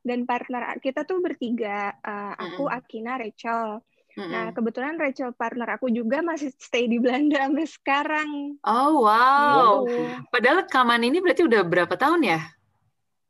dan 0.01 0.19
partner 0.25 0.77
kita 0.81 1.05
tuh 1.05 1.21
bertiga 1.21 1.93
uh, 2.01 2.33
aku 2.37 2.65
mm 2.65 2.69
-hmm. 2.69 2.77
Akina 2.77 3.13
Rachel 3.17 3.81
Nah, 4.19 4.51
kebetulan 4.51 4.99
Rachel 4.99 5.31
partner 5.31 5.79
aku 5.79 5.87
juga 5.87 6.19
masih 6.19 6.51
stay 6.59 6.87
di 6.91 6.99
Belanda 6.99 7.47
sampai 7.47 7.67
sekarang. 7.67 8.29
Oh, 8.65 9.07
wow. 9.07 9.87
Gitu. 9.87 10.27
Padahal 10.27 10.67
Kaman 10.67 11.07
ini 11.07 11.23
berarti 11.23 11.47
udah 11.47 11.61
berapa 11.63 11.95
tahun 11.95 12.27
ya? 12.27 12.39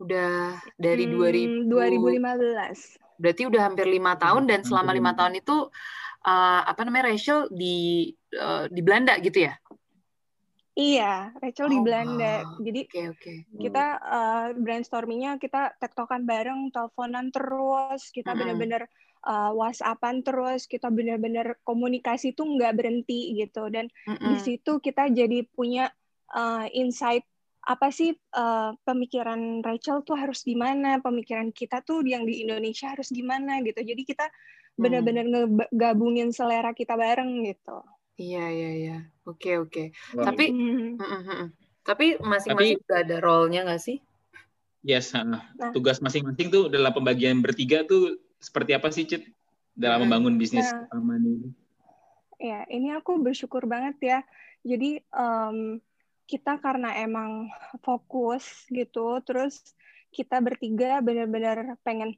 Udah 0.02 0.58
dari 0.82 1.06
hmm, 1.06 1.70
2000 1.70 2.18
2015. 2.18 3.22
Berarti 3.22 3.42
udah 3.46 3.62
hampir 3.62 3.86
lima 3.86 4.18
tahun 4.18 4.50
dan 4.50 4.66
selama 4.66 4.98
lima 4.98 5.14
tahun 5.14 5.38
itu 5.38 5.70
uh, 6.26 6.62
apa 6.66 6.82
namanya 6.82 7.14
Rachel 7.14 7.46
di 7.54 8.10
uh, 8.34 8.66
di 8.66 8.82
Belanda 8.82 9.14
gitu 9.22 9.46
ya? 9.46 9.54
Iya, 10.72 11.36
Rachel 11.38 11.68
oh, 11.68 11.74
di 11.78 11.80
Belanda. 11.84 12.34
Wow. 12.48 12.64
Jadi 12.64 12.82
okay, 12.88 13.06
okay. 13.12 13.38
kita 13.60 13.86
uh, 14.02 14.48
brainstormingnya 14.56 15.38
kita 15.38 15.78
tektokan 15.78 16.24
bareng, 16.24 16.72
teleponan 16.74 17.30
terus, 17.30 18.10
kita 18.10 18.32
mm 18.32 18.34
-hmm. 18.34 18.40
bener-bener 18.40 18.82
uh, 19.26 19.52
WhatsAppan 19.54 20.26
terus 20.26 20.66
kita 20.66 20.90
benar-benar 20.90 21.58
komunikasi 21.66 22.34
tuh 22.34 22.46
nggak 22.58 22.74
berhenti 22.78 23.38
gitu. 23.38 23.70
Dan 23.70 23.90
mm 24.08 24.16
-hmm. 24.18 24.28
di 24.34 24.36
situ 24.42 24.82
kita 24.82 25.10
jadi 25.10 25.46
punya 25.52 25.90
uh, 26.34 26.66
insight 26.72 27.26
apa 27.62 27.94
sih 27.94 28.18
uh, 28.34 28.74
pemikiran 28.82 29.62
Rachel 29.62 30.02
tuh 30.02 30.18
harus 30.18 30.42
gimana 30.42 30.98
pemikiran 30.98 31.54
kita 31.54 31.86
tuh 31.86 32.02
yang 32.02 32.26
di 32.26 32.42
Indonesia 32.42 32.90
harus 32.90 33.14
gimana 33.14 33.62
gitu. 33.62 33.86
Jadi 33.86 34.02
kita 34.02 34.26
benar-benar 34.82 35.30
mm. 35.30 35.34
ngegabungin 35.70 36.34
selera 36.34 36.74
kita 36.74 36.98
bareng 36.98 37.46
gitu. 37.46 37.86
Iya 38.18 38.46
iya 38.50 38.72
iya. 38.74 38.98
Oke 39.30 39.62
oke. 39.62 39.94
Tapi 40.14 40.46
mm 40.50 40.98
-hmm. 40.98 41.48
tapi 41.86 42.18
masing-masing 42.18 42.82
tapi, 42.82 43.02
ada 43.06 43.18
role-nya 43.22 43.62
nggak 43.66 43.82
sih? 43.82 43.98
Yes, 44.82 45.14
nah, 45.14 45.46
tugas 45.78 46.02
masing-masing 46.02 46.50
tuh 46.50 46.66
dalam 46.66 46.90
pembagian 46.90 47.38
bertiga 47.46 47.86
tuh 47.86 48.18
seperti 48.42 48.74
apa 48.74 48.90
sih 48.90 49.06
Cit 49.06 49.30
dalam 49.78 50.02
hmm. 50.02 50.04
membangun 50.10 50.36
bisnis 50.42 50.68
nah, 50.68 50.90
aman 50.98 51.22
ini? 51.22 51.50
Ya, 52.42 52.66
ini 52.74 52.90
aku 52.98 53.22
bersyukur 53.22 53.70
banget 53.70 53.96
ya. 54.02 54.20
Jadi 54.66 54.98
um, 55.14 55.78
kita 56.26 56.58
karena 56.58 56.98
emang 57.06 57.54
fokus 57.86 58.66
gitu, 58.74 59.22
terus 59.22 59.62
kita 60.10 60.42
bertiga 60.42 61.00
benar-benar 61.00 61.78
pengen 61.86 62.18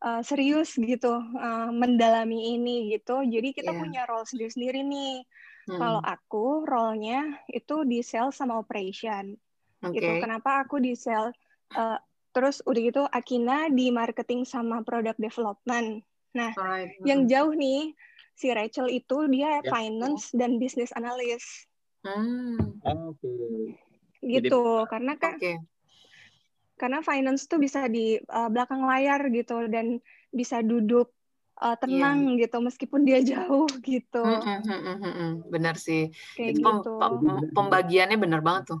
uh, 0.00 0.24
serius 0.24 0.74
gitu 0.74 1.20
uh, 1.20 1.70
mendalami 1.70 2.56
ini 2.56 2.96
gitu. 2.96 3.20
Jadi 3.22 3.52
kita 3.52 3.76
yeah. 3.76 3.80
punya 3.80 4.02
role 4.08 4.26
sendiri-sendiri 4.26 4.80
nih. 4.82 5.22
Hmm. 5.68 5.76
Kalau 5.76 6.00
aku 6.00 6.64
role-nya 6.64 7.44
itu 7.52 7.84
di 7.84 8.00
sales 8.00 8.40
sama 8.40 8.56
operation. 8.56 9.36
Okay. 9.84 10.00
Gitu. 10.00 10.10
Kenapa 10.24 10.64
aku 10.64 10.80
di 10.80 10.96
sales? 10.96 11.36
Uh, 11.76 12.00
Terus 12.38 12.62
udah 12.62 12.80
gitu 12.86 13.02
Akina 13.10 13.66
di 13.66 13.90
marketing 13.90 14.46
sama 14.46 14.86
product 14.86 15.18
development. 15.18 16.06
Nah, 16.38 16.54
Alright. 16.54 16.94
yang 17.02 17.26
jauh 17.26 17.50
nih 17.50 17.98
si 18.38 18.54
Rachel 18.54 18.86
itu 18.94 19.26
dia 19.26 19.58
yeah. 19.58 19.66
finance 19.66 20.30
dan 20.30 20.62
business 20.62 20.94
analyst. 20.94 21.66
Hmm. 22.06 22.78
Oke. 22.86 23.18
Okay. 23.18 23.74
Gitu, 24.22 24.54
Jadi, 24.54 24.86
karena 24.86 25.18
kan 25.18 25.34
okay. 25.34 25.58
karena 26.78 27.02
finance 27.02 27.50
tuh 27.50 27.58
bisa 27.58 27.90
di 27.90 28.22
uh, 28.30 28.46
belakang 28.46 28.86
layar 28.86 29.18
gitu 29.34 29.66
dan 29.66 29.98
bisa 30.30 30.62
duduk 30.62 31.10
uh, 31.58 31.74
tenang 31.74 32.38
yeah. 32.38 32.46
gitu 32.46 32.62
meskipun 32.62 33.02
dia 33.02 33.18
jauh 33.34 33.66
gitu. 33.82 34.22
Hmm, 34.22 34.62
hmm, 34.62 34.80
hmm, 34.86 34.98
hmm, 35.02 35.30
benar 35.50 35.74
sih. 35.74 36.14
Kayak 36.38 36.54
itu 36.54 36.62
gitu. 36.62 36.94
pembagiannya 37.50 38.14
benar 38.14 38.46
banget 38.46 38.78
tuh. 38.78 38.80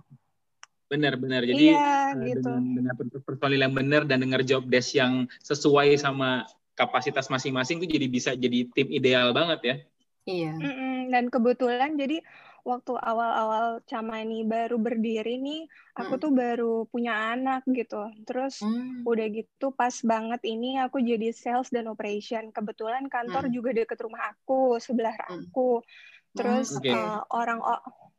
Benar-benar. 0.88 1.44
Jadi 1.44 1.64
iya, 1.72 2.16
uh, 2.16 2.24
gitu. 2.24 2.48
dengan, 2.48 2.96
dengan 2.96 3.22
personil 3.24 3.60
yang 3.60 3.74
benar 3.76 4.02
dan 4.08 4.24
dengar 4.24 4.40
job 4.40 4.64
desk 4.66 4.96
yang 4.96 5.28
sesuai 5.44 6.00
sama 6.00 6.48
kapasitas 6.72 7.28
masing-masing 7.28 7.82
itu 7.82 7.98
jadi 7.98 8.06
bisa 8.08 8.30
jadi 8.32 8.68
tim 8.72 8.88
ideal 8.88 9.36
banget 9.36 9.60
ya. 9.60 9.76
Iya. 10.28 10.52
Mm 10.56 10.72
-mm. 10.72 10.96
Dan 11.12 11.24
kebetulan 11.32 11.96
jadi 11.96 12.20
waktu 12.68 12.92
awal-awal 13.00 13.80
Camani 13.88 14.44
baru 14.44 14.76
berdiri 14.76 15.40
nih, 15.40 15.64
aku 15.96 16.20
hmm. 16.20 16.22
tuh 16.22 16.32
baru 16.36 16.74
punya 16.92 17.32
anak 17.32 17.64
gitu. 17.72 18.12
Terus 18.28 18.60
hmm. 18.60 19.08
udah 19.08 19.26
gitu 19.32 19.72
pas 19.72 19.96
banget 20.04 20.44
ini 20.44 20.76
aku 20.76 21.00
jadi 21.00 21.32
sales 21.32 21.72
dan 21.72 21.88
operation. 21.88 22.52
Kebetulan 22.52 23.08
kantor 23.08 23.48
hmm. 23.48 23.54
juga 23.56 23.70
deket 23.72 23.98
rumah 24.04 24.36
aku, 24.36 24.76
sebelah 24.76 25.16
hmm. 25.16 25.48
aku. 25.48 25.80
Terus 26.36 26.76
hmm, 26.76 26.80
okay. 26.84 26.92
uh, 26.92 27.24
orang 27.32 27.60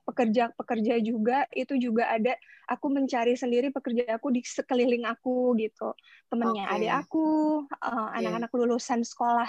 pekerja-pekerja 0.10 0.98
juga 1.06 1.46
itu 1.54 1.78
juga 1.78 2.10
ada 2.10 2.34
aku 2.66 2.89
mencari 2.89 3.38
sendiri 3.38 3.70
pekerja 3.70 4.18
aku 4.18 4.34
di 4.34 4.42
sekeliling 4.42 5.06
aku 5.06 5.54
gitu 5.62 5.94
temennya 6.34 6.66
okay. 6.66 6.75
adik 6.82 6.94
aku 7.06 7.25
uh, 7.70 8.10
anak-anak 8.18 8.50
lulusan 8.58 9.06
sekolah 9.06 9.46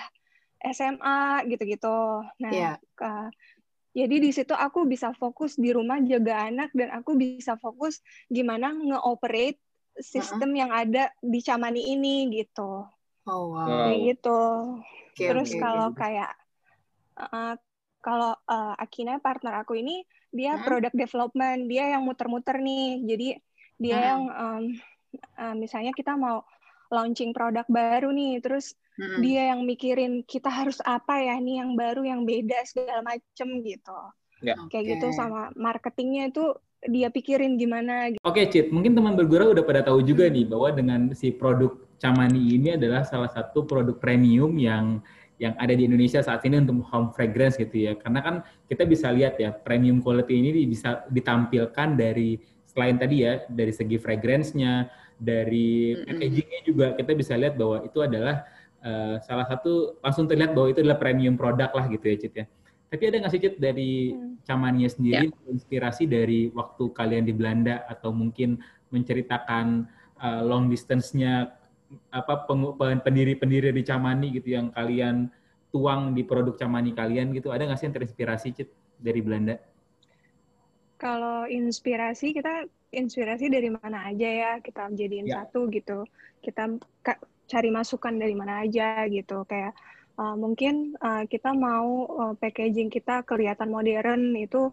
SMA 0.61 1.49
gitu-gitu 1.49 2.21
nah 2.37 2.53
yeah. 2.53 2.77
Iya. 2.77 3.09
uh, 3.09 3.29
jadi 3.91 4.17
di 4.23 4.31
situ 4.31 4.55
aku 4.55 4.87
bisa 4.87 5.11
fokus 5.17 5.59
di 5.59 5.75
rumah 5.75 5.99
jaga 6.07 6.47
anak 6.47 6.71
dan 6.77 6.95
aku 6.95 7.19
bisa 7.19 7.59
fokus 7.59 7.99
gimana 8.31 8.71
nge-operate 8.71 9.59
sistem 9.99 10.55
uh 10.55 10.55
-huh. 10.55 10.61
yang 10.63 10.71
ada 10.71 11.05
di 11.19 11.41
Camani 11.43 11.91
ini 11.91 12.31
gitu. 12.31 12.87
Oh 13.27 13.45
wow. 13.51 13.67
Kayak 13.67 13.99
gitu. 14.15 14.41
Okay, 15.11 15.27
Terus 15.35 15.51
okay, 15.51 15.59
kalau 15.59 15.87
okay. 15.91 15.99
kayak 16.07 16.33
uh, 17.19 17.55
kalau 18.01 18.33
uh, 18.47 18.75
Akina 18.79 19.19
partner 19.19 19.59
aku 19.59 19.77
ini 19.77 20.07
dia 20.31 20.57
hmm. 20.57 20.65
product 20.67 20.97
development 20.97 21.61
dia 21.67 21.95
yang 21.99 22.03
muter-muter 22.07 22.59
nih 22.63 23.03
jadi 23.07 23.29
dia 23.81 23.99
hmm. 23.99 24.07
yang 24.07 24.23
um, 24.31 24.65
uh, 25.39 25.55
misalnya 25.59 25.91
kita 25.95 26.15
mau 26.15 26.47
launching 26.91 27.31
produk 27.31 27.67
baru 27.71 28.11
nih 28.11 28.43
terus 28.43 28.75
hmm. 28.99 29.23
dia 29.23 29.55
yang 29.55 29.67
mikirin 29.67 30.23
kita 30.27 30.51
harus 30.51 30.79
apa 30.83 31.19
ya 31.23 31.39
nih 31.39 31.63
yang 31.63 31.75
baru 31.79 32.03
yang 32.03 32.23
beda 32.27 32.63
segala 32.67 33.03
macem 33.03 33.63
gitu 33.63 33.99
ya. 34.43 34.55
kayak 34.71 34.85
okay. 34.87 34.93
gitu 34.99 35.07
sama 35.15 35.51
marketingnya 35.55 36.31
itu 36.35 36.55
dia 36.89 37.13
pikirin 37.13 37.61
gimana 37.61 38.09
gitu. 38.09 38.21
Oke, 38.25 38.41
okay, 38.41 38.45
Cit, 38.49 38.73
mungkin 38.73 38.97
teman 38.97 39.13
bergurau 39.13 39.53
udah 39.53 39.65
pada 39.69 39.85
tahu 39.85 40.01
juga 40.01 40.33
nih 40.33 40.49
bahwa 40.49 40.73
dengan 40.73 41.01
si 41.13 41.29
produk 41.29 41.77
Camani 42.01 42.57
ini 42.57 42.81
adalah 42.81 43.05
salah 43.05 43.29
satu 43.29 43.69
produk 43.69 44.01
premium 44.01 44.57
yang 44.57 45.05
yang 45.41 45.57
ada 45.57 45.73
di 45.73 45.89
Indonesia 45.89 46.21
saat 46.21 46.45
ini 46.45 46.61
untuk 46.61 46.85
home 46.93 47.17
fragrance 47.17 47.57
gitu 47.57 47.73
ya. 47.73 47.97
Karena 47.97 48.21
kan 48.21 48.35
kita 48.69 48.85
bisa 48.85 49.09
lihat 49.09 49.41
ya 49.41 49.57
premium 49.57 50.05
quality 50.05 50.37
ini 50.37 50.69
bisa 50.69 51.09
ditampilkan 51.09 51.97
dari 51.97 52.37
selain 52.69 53.01
tadi 53.01 53.25
ya 53.25 53.49
dari 53.49 53.73
segi 53.73 53.97
fragrance-nya, 53.97 54.93
dari 55.17 55.97
packaging-nya 56.05 56.61
juga 56.69 56.87
kita 56.93 57.17
bisa 57.17 57.35
lihat 57.41 57.57
bahwa 57.57 57.81
itu 57.83 57.99
adalah 58.05 58.45
uh, 58.85 59.17
salah 59.25 59.49
satu 59.49 59.97
langsung 60.05 60.29
terlihat 60.29 60.53
bahwa 60.53 60.69
itu 60.77 60.85
adalah 60.85 61.01
premium 61.01 61.41
produk 61.41 61.73
lah 61.73 61.89
gitu 61.89 62.05
ya 62.05 62.17
Cit 62.21 62.35
ya. 62.37 62.47
Tapi 62.91 63.03
ada 63.09 63.17
nggak 63.25 63.33
sih 63.33 63.41
Cid 63.41 63.57
dari 63.57 64.13
hmm. 64.13 64.45
Camania 64.45 64.93
sendiri 64.93 65.33
yeah. 65.33 65.53
inspirasi 65.57 66.05
dari 66.05 66.53
waktu 66.53 66.85
kalian 66.93 67.25
di 67.25 67.33
Belanda 67.33 67.89
atau 67.89 68.13
mungkin 68.13 68.61
menceritakan 68.93 69.89
uh, 70.21 70.43
long 70.45 70.69
distance-nya 70.69 71.60
apa 72.15 72.47
pendiri-pendiri 73.03 73.75
di 73.75 73.83
Camani 73.83 74.35
gitu 74.35 74.55
yang 74.55 74.71
kalian 74.71 75.31
tuang 75.71 76.15
di 76.15 76.23
produk 76.27 76.55
Camani 76.59 76.95
kalian 76.95 77.35
gitu. 77.35 77.51
Ada 77.51 77.67
nggak 77.67 77.79
sih 77.79 77.87
yang 77.91 77.97
terinspirasi 77.97 78.49
Cid 78.55 78.69
dari 78.99 79.21
Belanda? 79.23 79.57
Kalau 81.01 81.49
inspirasi 81.49 82.37
kita 82.37 82.69
inspirasi 82.93 83.49
dari 83.49 83.71
mana 83.73 84.05
aja 84.11 84.29
ya 84.29 84.53
kita 84.61 84.91
jadiin 84.93 85.31
yeah. 85.31 85.47
satu 85.47 85.71
gitu. 85.73 86.05
Kita 86.43 86.79
cari 87.51 87.71
masukan 87.75 88.15
dari 88.15 88.35
mana 88.39 88.63
aja 88.63 89.07
gitu 89.11 89.43
kayak 89.49 89.75
uh, 90.21 90.37
mungkin 90.39 90.95
uh, 91.03 91.27
kita 91.27 91.51
mau 91.51 92.07
uh, 92.07 92.35
packaging 92.39 92.93
kita 92.93 93.27
kelihatan 93.27 93.73
modern 93.75 94.39
itu 94.39 94.71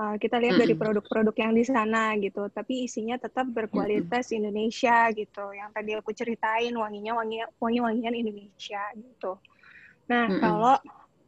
uh, 0.00 0.16
kita 0.16 0.40
lihat 0.40 0.56
mm 0.56 0.64
-hmm. 0.64 0.64
dari 0.72 0.74
produk-produk 0.80 1.34
yang 1.36 1.52
di 1.52 1.64
sana 1.68 2.16
gitu 2.16 2.48
tapi 2.48 2.88
isinya 2.88 3.20
tetap 3.20 3.44
berkualitas 3.52 4.24
mm 4.24 4.30
-hmm. 4.32 4.38
Indonesia 4.40 4.96
gitu 5.12 5.44
yang 5.52 5.68
tadi 5.76 5.90
aku 5.92 6.10
ceritain 6.16 6.72
wanginya 6.72 7.12
wangi 7.20 7.44
wangi 7.60 7.80
wangian 7.84 8.14
Indonesia 8.16 8.82
gitu 8.96 9.36
nah 10.08 10.24
mm 10.26 10.32
-hmm. 10.32 10.40
kalau 10.40 10.76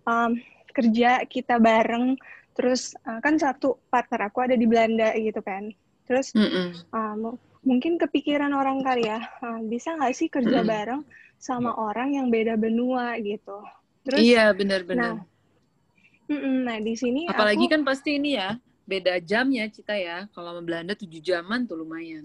um, 0.08 0.32
kerja 0.72 1.10
kita 1.28 1.60
bareng 1.60 2.16
terus 2.56 2.96
uh, 3.04 3.20
kan 3.20 3.36
satu 3.36 3.76
partner 3.92 4.32
aku 4.32 4.48
ada 4.48 4.56
di 4.56 4.64
Belanda 4.64 5.12
gitu 5.20 5.44
kan 5.44 5.68
terus 6.08 6.32
mm 6.32 6.48
-hmm. 6.48 6.68
uh, 6.96 7.36
mungkin 7.62 8.00
kepikiran 8.00 8.50
orang 8.56 8.80
kali 8.80 9.06
ya 9.06 9.20
uh, 9.44 9.60
bisa 9.68 9.94
nggak 9.94 10.16
sih 10.16 10.32
kerja 10.32 10.64
mm 10.64 10.64
-hmm. 10.64 10.72
bareng 10.72 11.02
sama 11.42 11.74
yeah. 11.74 11.82
orang 11.90 12.08
yang 12.14 12.26
beda 12.30 12.54
benua 12.54 13.18
gitu. 13.18 13.58
Terus 14.06 14.22
Iya, 14.22 14.54
benar-benar. 14.54 15.18
Nah, 15.18 15.31
nah 16.66 16.78
di 16.80 16.94
sini 16.96 17.28
apalagi 17.28 17.66
aku, 17.68 17.72
kan 17.76 17.82
pasti 17.84 18.16
ini 18.16 18.36
ya, 18.36 18.56
beda 18.86 19.18
jam 19.22 19.48
ya 19.52 19.68
Cita 19.68 19.94
ya. 19.94 20.26
Kalau 20.32 20.56
sama 20.56 20.62
Belanda 20.64 20.92
tujuh 20.96 21.20
jaman 21.22 21.64
tuh 21.64 21.80
lumayan. 21.80 22.24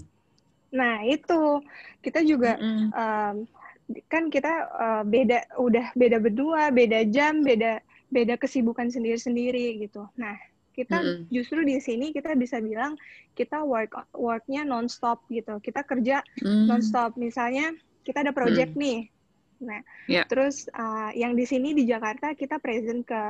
Nah, 0.74 1.04
itu 1.08 1.64
kita 2.04 2.24
juga 2.28 2.60
mm 2.60 2.88
um, 2.92 3.36
kan 4.12 4.28
kita 4.28 4.68
uh, 4.68 5.04
beda 5.08 5.48
udah 5.56 5.96
beda 5.96 6.20
berdua, 6.20 6.76
beda 6.76 7.08
jam, 7.08 7.40
beda 7.40 7.80
beda 8.12 8.36
kesibukan 8.36 8.92
sendiri-sendiri 8.92 9.80
gitu. 9.80 10.04
Nah, 10.20 10.36
kita 10.76 11.00
mm 11.00 11.08
-hmm. 11.08 11.22
justru 11.32 11.64
di 11.64 11.80
sini 11.80 12.12
kita 12.12 12.36
bisa 12.36 12.60
bilang 12.60 13.00
kita 13.32 13.64
work 13.64 13.96
worknya 14.12 14.68
nonstop 14.68 15.24
gitu. 15.32 15.64
Kita 15.64 15.88
kerja 15.88 16.20
mm 16.20 16.44
-hmm. 16.44 16.66
nonstop. 16.68 17.16
Misalnya 17.16 17.72
kita 18.08 18.24
ada 18.24 18.32
project 18.32 18.72
hmm. 18.72 18.80
nih. 18.80 19.00
Nah, 19.58 19.82
yeah. 20.08 20.24
terus 20.32 20.72
uh, 20.72 21.12
yang 21.12 21.36
di 21.36 21.44
sini 21.44 21.76
di 21.76 21.84
Jakarta 21.84 22.32
kita 22.38 22.62
present 22.64 23.04
ke 23.04 23.22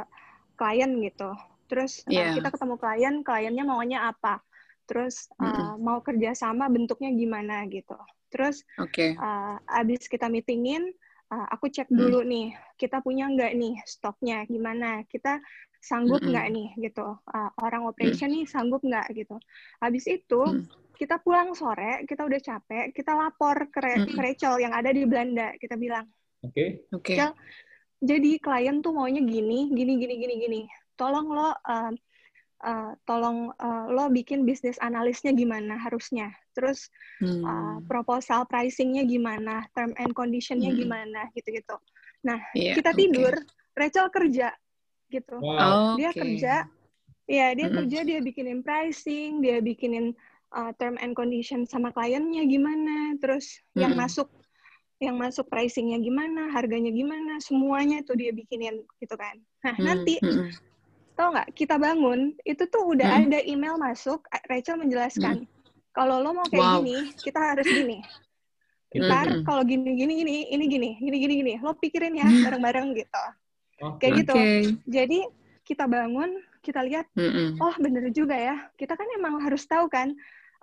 klien 0.58 0.92
gitu. 1.00 1.30
Terus 1.70 2.02
yeah. 2.10 2.34
uh, 2.34 2.42
kita 2.42 2.50
ketemu 2.52 2.76
klien, 2.82 3.16
kliennya 3.22 3.64
maunya 3.64 4.00
apa? 4.10 4.42
Terus 4.90 5.30
uh, 5.38 5.46
mm 5.46 5.52
-hmm. 5.54 5.74
mau 5.84 6.00
kerjasama 6.02 6.68
bentuknya 6.72 7.14
gimana 7.14 7.64
gitu. 7.70 7.96
Terus 8.34 8.66
okay. 8.76 9.16
uh, 9.16 9.56
abis 9.80 10.10
kita 10.12 10.28
meetingin, 10.28 10.92
uh, 11.32 11.48
aku 11.54 11.72
cek 11.72 11.88
mm. 11.88 11.96
dulu 11.96 12.20
nih, 12.26 12.52
kita 12.76 13.00
punya 13.00 13.30
nggak 13.32 13.54
nih 13.56 13.76
stoknya 13.86 14.44
gimana? 14.48 15.04
Kita 15.08 15.40
sanggup 15.78 16.20
nggak 16.20 16.48
mm 16.50 16.56
-hmm. 16.56 16.74
nih 16.76 16.90
gitu? 16.90 17.08
Uh, 17.24 17.52
orang 17.62 17.88
operation 17.88 18.32
mm. 18.32 18.36
nih 18.42 18.46
sanggup 18.48 18.82
nggak 18.84 19.08
gitu? 19.16 19.38
Abis 19.80 20.10
itu 20.10 20.42
mm 20.44 20.88
kita 20.98 21.22
pulang 21.22 21.54
sore, 21.54 22.04
kita 22.10 22.26
udah 22.26 22.42
capek, 22.42 22.90
kita 22.90 23.14
lapor 23.14 23.70
ke, 23.70 23.80
Re 23.80 23.94
mm 24.02 24.18
Rachel 24.18 24.58
yang 24.66 24.74
ada 24.74 24.90
di 24.90 25.06
Belanda. 25.06 25.54
Kita 25.62 25.78
bilang, 25.78 26.10
oke, 26.42 26.58
okay. 26.58 26.70
oke. 26.90 27.06
Okay. 27.06 27.22
Jadi 27.98 28.38
klien 28.38 28.77
tuh 28.86 28.94
maunya 28.94 29.22
gini, 29.25 29.74
gini, 29.74 29.98
gini, 29.98 30.16
gini, 30.22 30.36
gini. 30.38 30.62
Tolong 30.94 31.27
lo, 31.34 31.50
uh, 31.50 31.94
uh, 32.62 32.92
tolong 33.10 33.50
uh, 33.58 33.86
lo 33.89 34.10
bikin 34.13 34.46
bisnis 34.46 34.77
analisnya 34.82 35.34
gimana 35.34 35.77
harusnya. 35.82 36.30
Terus 36.54 36.89
hmm. 37.22 37.42
uh, 37.42 37.77
proposal 37.89 38.46
pricingnya 38.46 39.06
gimana, 39.06 39.65
term 39.74 39.98
and 39.98 40.13
conditionnya 40.13 40.69
hmm. 40.74 40.80
gimana, 40.80 41.22
gitu-gitu. 41.34 41.78
Nah, 42.26 42.38
yeah, 42.54 42.78
kita 42.78 42.93
tidur, 42.93 43.34
okay. 43.34 43.78
Rachel 43.78 44.08
kerja, 44.13 44.54
gitu. 45.10 45.38
Wow. 45.41 45.98
Dia 45.98 46.13
okay. 46.13 46.22
kerja, 46.22 46.54
ya 47.26 47.48
dia 47.54 47.67
-hmm. 47.69 47.78
kerja, 47.82 48.00
dia 48.06 48.19
bikinin 48.22 48.62
pricing, 48.62 49.41
dia 49.41 49.58
bikinin 49.62 50.13
uh, 50.54 50.72
term 50.78 50.98
and 51.02 51.13
condition 51.17 51.65
sama 51.65 51.89
kliennya 51.93 52.45
gimana, 52.45 53.17
terus 53.22 53.62
hmm. 53.74 53.86
yang 53.86 53.93
masuk 53.98 54.30
yang 54.98 55.16
masuk 55.18 55.46
pricingnya 55.46 56.02
gimana, 56.02 56.50
harganya 56.50 56.90
gimana, 56.90 57.38
semuanya 57.38 58.02
tuh 58.02 58.18
dia 58.18 58.34
bikinin 58.34 58.82
gitu 58.98 59.14
kan. 59.14 59.38
Nah 59.62 59.74
hmm. 59.78 59.86
nanti 59.86 60.14
hmm. 60.18 60.50
tau 61.14 61.34
nggak 61.34 61.54
kita 61.54 61.78
bangun 61.78 62.34
itu 62.42 62.64
tuh 62.66 62.98
udah 62.98 63.06
hmm. 63.06 63.24
ada 63.30 63.40
email 63.46 63.78
masuk, 63.78 64.26
Rachel 64.50 64.82
menjelaskan 64.82 65.46
hmm. 65.46 65.50
kalau 65.94 66.22
lo 66.22 66.34
mau 66.34 66.48
kayak 66.50 66.66
wow. 66.66 66.82
gini 66.82 67.14
kita 67.14 67.40
harus 67.40 67.68
gini. 67.70 68.02
Ntar 68.98 69.28
hmm. 69.30 69.44
kalau 69.46 69.62
gini 69.62 69.94
gini 69.94 70.14
gini 70.26 70.36
ini 70.50 70.66
gini 70.66 70.90
gini 70.98 71.18
gini 71.22 71.34
gini 71.46 71.54
lo 71.62 71.78
pikirin 71.78 72.18
ya 72.18 72.26
hmm. 72.26 72.42
bareng-bareng 72.50 72.88
gitu. 72.98 73.24
Okay. 73.78 73.98
Kayak 74.02 74.14
gitu. 74.26 74.34
Jadi 74.90 75.20
kita 75.62 75.86
bangun 75.86 76.42
kita 76.66 76.84
lihat, 76.84 77.08
mm 77.16 77.30
-mm. 77.32 77.48
oh 77.64 77.76
bener 77.80 78.12
juga 78.12 78.36
ya. 78.36 78.56
Kita 78.76 78.98
kan 79.00 79.08
emang 79.16 79.40
harus 79.40 79.64
tahu 79.64 79.88
kan 79.88 80.12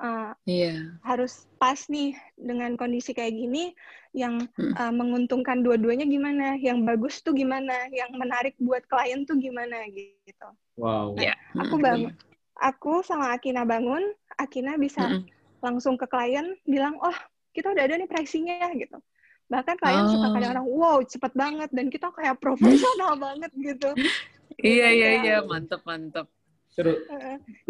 uh, 0.00 0.32
yeah. 0.46 0.94
harus 1.02 1.46
pas 1.58 1.78
nih 1.90 2.16
dengan 2.38 2.74
kondisi 2.74 3.14
kayak 3.14 3.34
gini 3.34 3.74
yang 4.14 4.46
hmm. 4.54 4.74
uh, 4.78 4.94
menguntungkan 4.94 5.66
dua-duanya 5.66 6.06
gimana, 6.06 6.54
yang 6.58 6.86
bagus 6.86 7.18
tuh 7.20 7.34
gimana, 7.34 7.90
yang 7.90 8.14
menarik 8.14 8.54
buat 8.62 8.86
klien 8.86 9.26
tuh 9.26 9.36
gimana 9.42 9.82
gitu. 9.90 10.48
Wow. 10.78 11.18
Nah, 11.18 11.34
yeah. 11.34 11.36
aku 11.58 11.76
bangun, 11.82 12.14
aku 12.62 13.02
sama 13.02 13.34
Akina 13.34 13.66
bangun, 13.66 14.14
Akina 14.38 14.78
bisa 14.78 15.02
mm 15.02 15.12
-hmm. 15.18 15.22
langsung 15.62 15.98
ke 15.98 16.06
klien 16.06 16.54
bilang, 16.62 16.94
oh 17.02 17.16
kita 17.54 17.74
udah 17.74 17.82
ada 17.86 17.98
nih 17.98 18.10
pricingnya 18.10 18.70
gitu. 18.78 18.98
Bahkan 19.50 19.76
klien 19.82 20.06
oh. 20.06 20.10
suka 20.14 20.28
kadang 20.30 20.50
orang, 20.58 20.68
wow 20.70 20.98
cepet 21.02 21.32
banget 21.34 21.70
dan 21.74 21.86
kita 21.90 22.06
kayak 22.14 22.38
profesional 22.38 23.18
banget 23.26 23.50
gitu. 23.58 23.90
Iya 24.62 24.88
iya 24.94 25.10
iya 25.26 25.36
mantep 25.42 25.82
mantep 25.82 26.30
seru. 26.74 26.98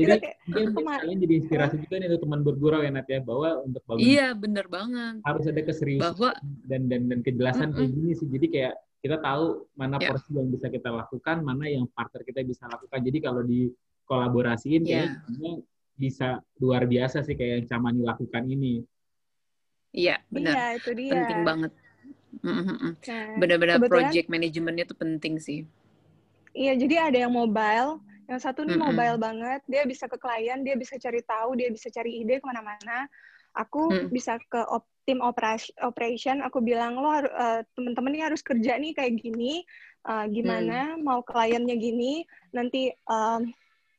Jadi 0.00 0.16
kayak, 0.16 0.36
mungkin 0.48 0.88
kalian 0.88 1.18
jadi 1.20 1.34
inspirasi 1.44 1.76
juga 1.84 1.94
nih 2.00 2.08
untuk 2.08 2.22
teman 2.24 2.40
bergurau 2.40 2.80
ya 2.80 2.90
Nat 2.90 3.04
ya 3.04 3.20
bahwa 3.20 3.60
untuk 3.60 3.84
bangun 3.84 4.00
Iya, 4.00 4.26
bener 4.32 4.66
banget. 4.72 5.20
Harus 5.20 5.44
ada 5.44 5.60
keseriusan 5.60 6.04
bahwa, 6.08 6.30
dan 6.64 6.88
dan 6.88 7.02
dan 7.12 7.20
kejelasan 7.20 7.68
mm 7.68 7.72
-mm. 7.72 7.76
kayak 7.76 7.90
gini 7.92 8.12
sih. 8.16 8.28
Jadi 8.32 8.46
kayak 8.48 8.74
kita 9.04 9.16
tahu 9.20 9.68
mana 9.76 10.00
yeah. 10.00 10.08
porsi 10.08 10.30
yang 10.32 10.48
bisa 10.48 10.66
kita 10.72 10.88
lakukan, 10.88 11.36
mana 11.44 11.68
yang 11.68 11.84
partner 11.92 12.24
kita 12.24 12.40
bisa 12.40 12.64
lakukan. 12.64 12.98
Jadi 13.04 13.18
kalau 13.20 13.44
di 13.44 13.68
kolaborasiin 14.08 14.82
yeah. 14.88 15.12
kayaknya 15.20 15.52
bisa 15.94 16.28
luar 16.58 16.88
biasa 16.88 17.20
sih 17.22 17.36
kayak 17.36 17.52
yang 17.60 17.66
Camani 17.68 18.00
lakukan 18.00 18.42
ini. 18.48 18.80
Iya, 19.94 20.18
benar. 20.32 20.54
Iya, 20.56 20.66
itu 20.80 20.90
dia. 20.96 21.12
Penting 21.12 21.40
banget. 21.44 21.72
Benar-benar 23.38 23.78
project 23.86 24.26
manajemennya 24.26 24.84
tuh 24.90 24.98
penting 24.98 25.38
sih. 25.38 25.68
Iya, 26.50 26.74
jadi 26.74 26.94
ada 27.10 27.18
yang 27.26 27.34
mobile, 27.34 28.02
yang 28.24 28.40
satu 28.40 28.64
nih 28.64 28.76
mm 28.76 28.80
-hmm. 28.80 28.94
mobile 28.94 29.18
banget, 29.20 29.60
dia 29.68 29.82
bisa 29.84 30.08
ke 30.08 30.16
klien, 30.16 30.64
dia 30.64 30.74
bisa 30.76 30.96
cari 30.96 31.20
tahu, 31.24 31.56
dia 31.60 31.68
bisa 31.68 31.88
cari 31.92 32.24
ide 32.24 32.40
ke 32.40 32.46
mana-mana. 32.46 33.08
Aku 33.54 33.92
mm. 33.92 34.10
bisa 34.10 34.40
ke 34.50 34.60
op 34.66 34.88
tim 35.04 35.20
operation, 35.20 35.74
operation, 35.84 36.37
aku 36.40 36.64
bilang 36.64 36.96
lo 36.96 37.12
uh, 37.12 37.20
temen-temen 37.76 38.16
ini 38.16 38.24
harus 38.24 38.40
kerja 38.40 38.80
nih 38.80 38.96
kayak 38.96 39.20
gini, 39.20 39.62
uh, 40.08 40.24
gimana 40.26 40.96
mm. 40.96 41.04
mau 41.04 41.20
kliennya 41.20 41.76
gini, 41.76 42.24
nanti 42.56 42.88
um, 43.04 43.44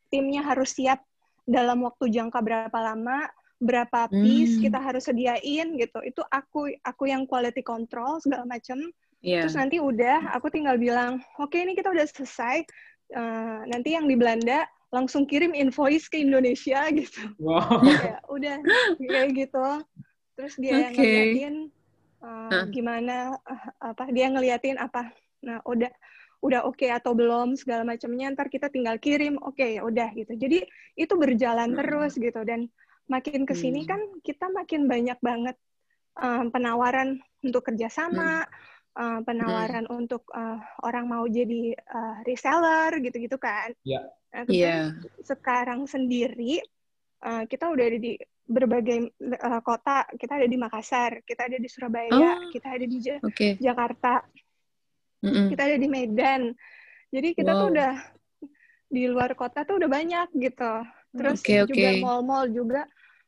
timnya 0.10 0.42
harus 0.42 0.74
siap 0.74 1.06
dalam 1.46 1.86
waktu 1.86 2.10
jangka 2.10 2.42
berapa 2.42 2.74
lama, 2.82 3.30
berapa 3.62 4.10
piece 4.10 4.58
mm. 4.58 4.62
kita 4.66 4.80
harus 4.82 5.06
sediain 5.06 5.78
gitu. 5.78 6.02
Itu 6.02 6.26
aku 6.26 6.74
aku 6.82 7.04
yang 7.08 7.30
quality 7.30 7.62
control 7.62 8.18
segala 8.20 8.50
macam. 8.50 8.82
Yeah. 9.26 9.46
Terus 9.46 9.58
nanti 9.58 9.78
udah, 9.82 10.36
aku 10.38 10.54
tinggal 10.54 10.78
bilang, 10.78 11.18
oke 11.42 11.54
okay, 11.54 11.66
ini 11.66 11.74
kita 11.74 11.90
udah 11.90 12.06
selesai 12.06 12.66
uh, 13.14 13.62
nanti 13.70 13.94
yang 13.94 14.10
di 14.10 14.18
Belanda 14.18 14.66
langsung 14.90 15.28
kirim 15.28 15.52
invoice 15.52 16.08
ke 16.08 16.24
Indonesia 16.24 16.88
gitu. 17.00 17.22
Wow. 17.38 17.84
ya, 17.84 18.18
udah 18.32 18.56
kayak 18.98 19.30
gitu. 19.36 19.68
Terus 20.36 20.54
dia 20.60 20.72
okay. 20.72 20.80
yang 20.80 20.94
ngeliatin 20.96 21.56
uh, 22.24 22.50
huh? 22.52 22.66
gimana 22.72 23.16
uh, 23.44 23.66
apa 23.84 24.04
dia 24.10 24.32
ngeliatin 24.32 24.78
apa. 24.80 25.12
Nah, 25.44 25.60
udah 25.68 25.92
udah 26.44 26.62
oke 26.68 26.78
okay 26.78 26.94
atau 26.94 27.18
belum 27.18 27.58
segala 27.58 27.82
macamnya 27.82 28.30
ntar 28.38 28.54
kita 28.54 28.70
tinggal 28.70 29.02
kirim 29.02 29.42
oke 29.42 29.58
okay, 29.58 29.80
ya 29.80 29.82
udah 29.84 30.10
gitu. 30.14 30.34
Jadi 30.38 30.64
itu 30.96 31.14
berjalan 31.18 31.74
hmm. 31.74 31.80
terus 31.82 32.14
gitu 32.16 32.42
dan 32.46 32.70
makin 33.06 33.46
ke 33.46 33.54
sini 33.54 33.86
hmm. 33.86 33.90
kan 33.90 34.02
kita 34.22 34.50
makin 34.50 34.86
banyak 34.86 35.18
banget 35.22 35.58
um, 36.18 36.50
penawaran 36.50 37.20
untuk 37.44 37.68
kerjasama. 37.68 38.46
Hmm 38.46 38.74
uh, 38.96 39.20
penawaran 39.22 39.86
hmm. 39.86 40.00
untuk 40.00 40.24
uh, 40.32 40.60
orang 40.84 41.06
mau 41.06 41.24
jadi 41.28 41.76
uh, 41.76 42.18
reseller 42.24 43.00
gitu-gitu 43.04 43.38
kan. 43.38 43.76
Iya. 43.84 44.02
Yeah. 44.02 44.06
Nah, 44.36 44.44
yeah. 44.52 44.86
sekarang 45.24 45.88
sendiri 45.88 46.60
uh, 47.24 47.48
kita 47.48 47.72
udah 47.72 47.86
ada 47.88 48.00
di 48.00 48.20
berbagai 48.46 49.16
uh, 49.22 49.62
kota. 49.64 50.04
Kita 50.16 50.40
ada 50.40 50.48
di 50.48 50.58
Makassar, 50.60 51.24
kita 51.24 51.48
ada 51.48 51.58
di 51.58 51.70
Surabaya, 51.72 52.40
oh. 52.40 52.52
kita 52.52 52.68
ada 52.76 52.86
di 52.86 52.98
ja 53.00 53.16
okay. 53.24 53.56
Jakarta, 53.58 54.22
mm 55.24 55.32
-mm. 55.32 55.48
kita 55.52 55.62
ada 55.72 55.78
di 55.80 55.88
Medan. 55.88 56.42
Jadi 57.10 57.30
kita 57.32 57.52
wow. 57.56 57.60
tuh 57.64 57.68
udah 57.76 57.94
di 58.86 59.04
luar 59.08 59.32
kota 59.34 59.64
tuh 59.64 59.80
udah 59.80 59.90
banyak 59.90 60.28
gitu. 60.36 60.74
Terus 61.16 61.40
okay, 61.40 61.64
juga 61.64 61.90
okay. 61.96 62.04
mall-mall 62.04 62.52
juga 62.52 62.84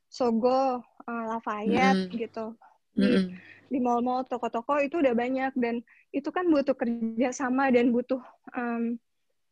Sogo, 0.08 0.84
uh, 0.84 1.24
Lafayette 1.32 2.12
mm. 2.12 2.16
gitu. 2.20 2.46
Di, 2.92 3.08
mm. 3.08 3.26
Di 3.68 3.80
mall-mall, 3.84 4.24
toko-toko 4.28 4.80
itu 4.80 5.00
udah 5.00 5.14
banyak 5.14 5.54
dan 5.60 5.84
itu 6.16 6.30
kan 6.32 6.48
butuh 6.48 6.76
kerja 6.76 7.30
sama 7.36 7.70
dan 7.70 7.92
butuh 7.92 8.20
um, 8.56 8.96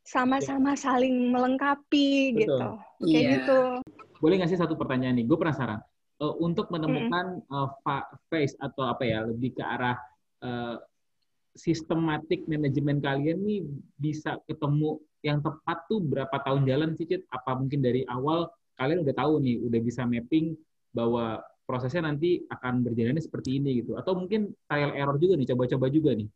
sama-sama 0.06 0.78
saling 0.78 1.34
melengkapi 1.34 2.32
Betul. 2.32 2.40
gitu. 2.40 2.70
Kayak 3.10 3.24
yeah. 3.24 3.34
gitu. 3.40 3.60
Boleh 4.22 4.36
nggak 4.40 4.52
sih 4.54 4.60
satu 4.62 4.78
pertanyaan 4.78 5.18
nih? 5.18 5.26
Gue 5.26 5.38
penasaran. 5.42 5.82
Uh, 6.16 6.32
untuk 6.40 6.72
menemukan 6.72 7.44
mm. 7.44 7.52
uh, 7.84 8.06
face 8.32 8.56
atau 8.56 8.88
apa 8.88 9.04
ya 9.04 9.28
lebih 9.28 9.52
ke 9.52 9.60
arah 9.60 10.00
uh, 10.40 10.80
sistematik 11.60 12.48
manajemen 12.48 13.04
kalian 13.04 13.44
nih 13.44 13.68
bisa 14.00 14.40
ketemu 14.48 15.04
yang 15.26 15.44
tepat 15.44 15.84
tuh 15.92 16.00
berapa 16.00 16.32
tahun 16.40 16.64
jalan 16.70 16.96
sih 16.96 17.04
Cid? 17.04 17.28
Apa 17.28 17.60
mungkin 17.60 17.84
dari 17.84 18.08
awal 18.08 18.48
kalian 18.80 19.04
udah 19.04 19.16
tahu 19.16 19.44
nih, 19.44 19.58
udah 19.64 19.80
bisa 19.82 20.08
mapping 20.08 20.56
bahwa 20.96 21.44
prosesnya 21.66 22.06
nanti 22.06 22.46
akan 22.48 22.86
berjalannya 22.86 23.22
seperti 23.22 23.58
ini 23.58 23.82
gitu? 23.82 23.98
Atau 23.98 24.14
mungkin 24.16 24.54
trial 24.70 24.94
error 24.94 25.18
juga 25.18 25.34
nih, 25.36 25.50
coba-coba 25.52 25.86
juga 25.90 26.12
nih? 26.14 26.30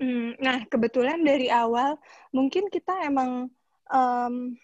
Hmm, 0.00 0.32
nah, 0.40 0.64
kebetulan 0.66 1.20
dari 1.22 1.52
awal 1.52 2.00
mungkin 2.32 2.72
kita 2.72 3.04
emang 3.04 3.52
um, 3.92 4.56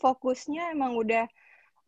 fokusnya 0.00 0.72
emang 0.72 0.96
udah 0.96 1.28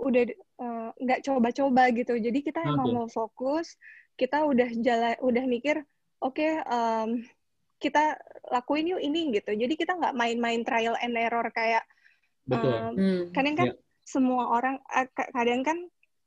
udah 0.02 0.22
eh, 0.28 0.88
nggak 1.00 1.20
uh, 1.22 1.24
coba-coba 1.24 1.88
gitu. 1.94 2.14
Jadi 2.18 2.38
kita 2.44 2.60
okay. 2.60 2.70
emang 2.74 2.88
mau 2.92 3.08
fokus, 3.08 3.78
kita 4.18 4.44
udah 4.44 4.68
jalan, 4.82 5.14
udah 5.24 5.44
mikir, 5.48 5.80
oke, 6.20 6.36
okay, 6.36 6.60
um, 6.68 7.22
kita 7.80 8.18
lakuin 8.50 8.92
yuk 8.92 9.02
ini 9.02 9.34
gitu. 9.34 9.54
Jadi 9.56 9.74
kita 9.74 9.96
nggak 9.96 10.14
main-main 10.14 10.62
trial 10.62 10.94
and 11.00 11.16
error 11.16 11.48
kayak 11.54 11.82
Betul. 12.42 12.74
Um, 12.74 12.94
hmm. 12.98 13.22
kadang 13.30 13.54
kan 13.54 13.68
yeah. 13.70 13.78
semua 14.02 14.50
orang, 14.50 14.76
uh, 14.90 15.06
kadang 15.14 15.62
kan 15.62 15.78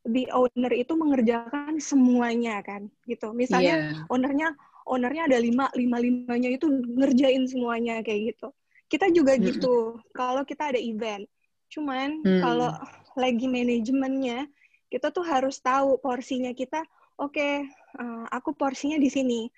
the 0.06 0.30
owner 0.34 0.72
itu 0.72 0.94
mengerjakan 0.94 1.82
semuanya 1.82 2.62
kan, 2.62 2.88
gitu. 3.10 3.34
Misalnya 3.34 3.92
yeah. 3.92 4.12
ownernya 4.14 4.54
ownernya 4.86 5.26
ada 5.26 5.38
lima 5.42 5.66
lima 5.74 5.98
limanya 5.98 6.50
itu 6.54 6.70
ngerjain 6.70 7.50
semuanya 7.50 8.06
kayak 8.06 8.38
gitu 8.38 8.54
kita 8.90 9.10
juga 9.10 9.34
hmm. 9.36 9.44
gitu 9.50 9.98
kalau 10.14 10.46
kita 10.46 10.74
ada 10.74 10.80
event 10.80 11.26
cuman 11.74 12.22
hmm. 12.22 12.42
kalau 12.42 12.70
lagi 13.18 13.50
manajemennya 13.50 14.46
kita 14.94 15.10
tuh 15.10 15.26
harus 15.26 15.58
tahu 15.60 15.98
porsinya 15.98 16.54
kita 16.54 16.86
oke 17.18 17.34
okay, 17.34 17.66
uh, 17.98 18.26
aku 18.30 18.54
porsinya 18.54 19.02
di 19.02 19.10
sini 19.10 19.50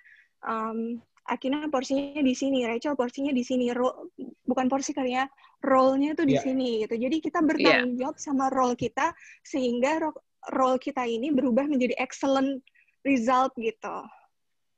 um, 0.48 0.98
Akina 1.28 1.68
porsinya 1.68 2.24
di 2.24 2.32
sini, 2.32 2.64
Rachel 2.64 2.96
porsinya 2.96 3.36
di 3.36 3.44
sini, 3.44 3.68
Ro 3.76 4.16
bukan 4.48 4.72
porsi 4.72 4.96
kali 4.96 5.12
ya, 5.12 5.28
role-nya 5.60 6.16
tuh 6.16 6.24
di 6.24 6.40
yeah. 6.40 6.44
sini 6.48 6.88
gitu. 6.88 6.96
Jadi 6.96 7.20
kita 7.20 7.44
bertanggung 7.44 8.00
yeah. 8.00 8.08
jawab 8.08 8.16
sama 8.16 8.48
role 8.48 8.80
kita 8.80 9.12
sehingga 9.44 10.08
role 10.54 10.80
kita 10.80 11.04
ini 11.04 11.34
berubah 11.34 11.68
menjadi 11.68 11.98
excellent 12.00 12.64
result 13.04 13.52
gitu. 13.58 14.04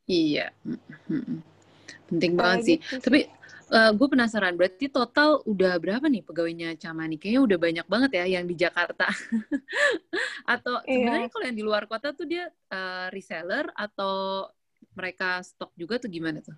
Iya, 0.10 0.50
penting 2.10 2.34
banget 2.34 2.60
sih. 2.66 2.78
Gitu. 2.82 3.02
Tapi 3.06 3.30
uh, 3.70 3.92
gue 3.94 4.08
penasaran, 4.10 4.58
berarti 4.58 4.90
total 4.90 5.46
udah 5.46 5.78
berapa 5.78 6.06
nih 6.10 6.26
pegawainya 6.26 6.70
Camani? 6.82 7.22
Kayaknya 7.22 7.42
udah 7.46 7.58
banyak 7.62 7.86
banget 7.86 8.12
ya 8.18 8.26
yang 8.40 8.46
di 8.50 8.56
Jakarta. 8.58 9.06
atau 10.54 10.82
iya. 10.90 10.98
sebenarnya 10.98 11.30
kalau 11.30 11.46
yang 11.46 11.58
di 11.58 11.66
luar 11.66 11.84
kota 11.86 12.10
tuh 12.10 12.26
dia 12.26 12.50
uh, 12.74 13.08
reseller 13.14 13.70
atau 13.78 14.50
mereka 14.98 15.46
stok 15.46 15.70
juga 15.78 16.02
tuh 16.02 16.10
gimana 16.10 16.42
tuh? 16.42 16.58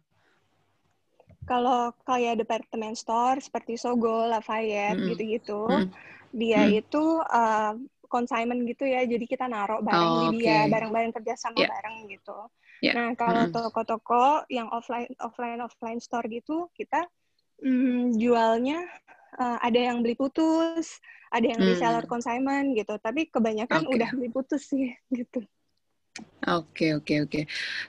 Kalau 1.43 1.91
kayak 2.07 2.39
department 2.39 2.95
store 2.95 3.41
seperti 3.43 3.75
Sogo, 3.75 4.29
Lafayette 4.29 4.95
mm 4.95 5.01
-hmm. 5.01 5.09
gitu-gitu, 5.11 5.61
mm 5.67 5.75
-hmm. 5.75 5.89
dia 6.31 6.61
mm 6.63 6.69
-hmm. 6.69 6.79
itu 6.85 7.03
uh, 7.27 7.73
consignment 8.11 8.67
gitu 8.67 8.83
ya. 8.83 9.07
Jadi 9.07 9.23
kita 9.23 9.47
naruh 9.47 9.79
barang 9.79 10.11
oh, 10.11 10.19
di 10.35 10.43
dia, 10.43 10.67
barang-barang 10.67 11.15
kerja 11.15 11.33
sama 11.39 11.63
yeah. 11.63 11.71
bareng 11.71 11.97
gitu. 12.11 12.37
Yeah. 12.83 12.93
Nah, 12.97 13.07
kalau 13.15 13.47
toko-toko 13.47 14.43
yang 14.51 14.67
offline 14.67 15.07
offline 15.23 15.63
offline 15.63 16.03
store 16.03 16.27
gitu, 16.27 16.67
kita 16.75 17.07
mm, 17.63 18.19
jualnya 18.19 18.83
uh, 19.39 19.57
ada 19.63 19.79
yang 19.79 20.03
beli 20.03 20.19
putus, 20.19 20.99
ada 21.31 21.45
yang 21.47 21.59
beli 21.61 21.79
seller 21.79 22.03
hmm. 22.03 22.11
consignment 22.11 22.67
gitu. 22.75 22.99
Tapi 22.99 23.31
kebanyakan 23.31 23.87
okay. 23.87 23.95
udah 23.95 24.09
beli 24.11 24.29
putus 24.33 24.67
sih 24.67 24.91
gitu. 25.15 25.39
Oke 26.43 26.91
oke 26.91 27.23
oke. 27.23 27.41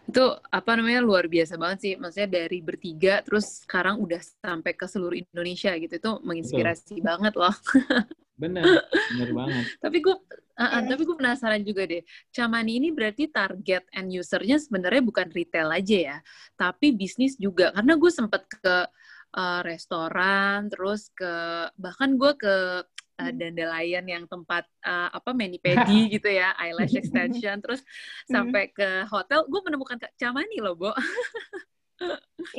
Itu 0.06 0.24
apa 0.38 0.70
namanya 0.78 1.02
luar 1.02 1.26
biasa 1.26 1.58
banget 1.58 1.78
sih. 1.82 1.92
Maksudnya 1.98 2.30
dari 2.30 2.62
bertiga 2.62 3.18
terus 3.26 3.66
sekarang 3.66 3.98
udah 3.98 4.22
sampai 4.22 4.78
ke 4.78 4.86
seluruh 4.86 5.18
Indonesia 5.18 5.74
gitu. 5.74 5.94
Itu 5.98 6.22
menginspirasi 6.22 7.02
Betul. 7.02 7.06
banget 7.06 7.34
loh. 7.34 7.54
Bener, 8.42 8.66
bener 9.14 9.30
banget. 9.30 9.64
tapi 9.84 10.02
gue 10.02 10.16
uh, 10.58 10.64
uh, 10.66 10.82
tapi 10.82 11.02
gue 11.06 11.16
penasaran 11.16 11.62
juga 11.62 11.86
deh. 11.86 12.02
Camani 12.34 12.82
ini 12.82 12.90
berarti 12.90 13.30
target 13.30 13.86
end 13.94 14.10
usernya 14.10 14.58
sebenarnya 14.58 15.02
bukan 15.06 15.30
retail 15.30 15.70
aja 15.70 15.96
ya, 15.96 16.16
tapi 16.58 16.90
bisnis 16.90 17.38
juga. 17.38 17.70
Karena 17.70 17.94
gue 17.94 18.10
sempet 18.10 18.42
ke 18.50 18.76
uh, 19.38 19.60
restoran, 19.62 20.66
terus 20.66 21.14
ke 21.14 21.32
bahkan 21.78 22.18
gue 22.18 22.32
ke 22.34 22.54
uh, 23.22 23.32
dandelion 23.32 24.04
yang 24.10 24.24
tempat 24.26 24.66
uh, 24.82 25.14
apa 25.14 25.30
mani 25.30 25.58
pedi 25.64 26.10
gitu 26.10 26.26
ya, 26.26 26.58
eyelash 26.58 26.98
extension, 26.98 27.62
terus 27.62 27.80
hmm. 27.80 28.26
sampai 28.26 28.74
ke 28.74 29.06
hotel, 29.06 29.46
gue 29.46 29.60
menemukan 29.62 30.02
Camani 30.18 30.58
loh, 30.58 30.74
Bo. 30.74 30.90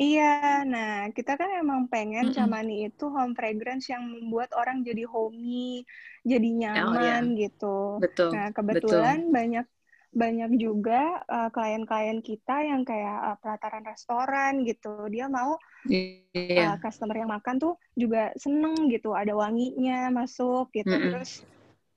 Iya, 0.00 0.64
nah 0.64 1.12
kita 1.12 1.36
kan 1.36 1.50
emang 1.60 1.86
pengen. 1.92 2.32
Camani 2.32 2.88
itu 2.88 3.06
home 3.12 3.36
fragrance 3.36 3.86
yang 3.92 4.04
membuat 4.06 4.50
orang 4.56 4.82
jadi 4.82 5.04
homey, 5.04 5.84
jadi 6.24 6.48
nyaman 6.48 7.32
oh, 7.32 7.36
iya. 7.36 7.40
gitu. 7.48 7.78
Betul. 8.00 8.30
Nah 8.32 8.50
kebetulan 8.50 9.28
betul. 9.28 9.34
banyak 9.34 9.66
banyak 10.14 10.62
juga 10.62 11.26
uh, 11.26 11.50
klien-klien 11.50 12.22
kita 12.22 12.62
yang 12.62 12.86
kayak 12.86 13.18
uh, 13.18 13.36
pelataran 13.42 13.82
restoran 13.82 14.62
gitu, 14.62 15.10
dia 15.10 15.26
mau 15.26 15.58
yeah. 15.90 16.70
uh, 16.70 16.76
customer 16.78 17.18
yang 17.18 17.34
makan 17.34 17.58
tuh 17.58 17.74
juga 17.98 18.30
seneng 18.38 18.86
gitu, 18.94 19.10
ada 19.10 19.34
wanginya 19.34 20.14
masuk 20.14 20.70
gitu, 20.70 20.86
mm-hmm. 20.86 21.18
terus 21.18 21.42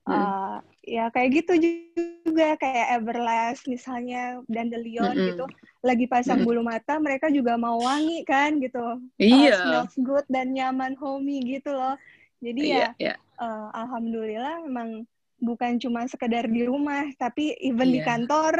uh, 0.07 0.57
ya 0.87 1.11
kayak 1.11 1.43
gitu 1.43 1.53
juga 1.59 2.55
kayak 2.55 2.87
Everlast 2.99 3.67
misalnya 3.67 4.39
Dandelion 4.47 5.11
mm 5.11 5.19
-hmm. 5.19 5.27
gitu 5.35 5.45
lagi 5.83 6.05
pasang 6.07 6.41
mm 6.41 6.47
-hmm. 6.47 6.57
bulu 6.57 6.61
mata 6.63 6.95
mereka 6.97 7.27
juga 7.27 7.59
mau 7.59 7.77
wangi 7.83 8.23
kan 8.23 8.55
gitu 8.63 9.03
iya 9.19 9.53
uh, 9.53 9.59
smells 9.59 9.95
good 9.99 10.25
dan 10.31 10.55
nyaman 10.55 10.95
homey 10.95 11.43
gitu 11.43 11.75
loh 11.75 11.99
jadi 12.39 12.63
yeah, 12.63 12.91
ya 12.95 13.13
yeah. 13.13 13.17
Uh, 13.37 13.69
alhamdulillah 13.75 14.65
memang 14.65 15.05
bukan 15.37 15.77
cuma 15.77 16.09
sekedar 16.09 16.49
di 16.49 16.65
rumah 16.65 17.05
tapi 17.21 17.53
even 17.61 17.91
yeah. 17.91 17.93
di 17.93 17.99
iya. 18.01 18.07
kantor 18.07 18.53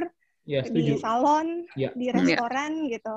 yeah, 0.46 0.64
di 0.68 0.94
salon 1.02 1.66
yeah. 1.74 1.92
di 1.98 2.14
restoran 2.14 2.86
yeah. 2.86 3.00
gitu 3.00 3.16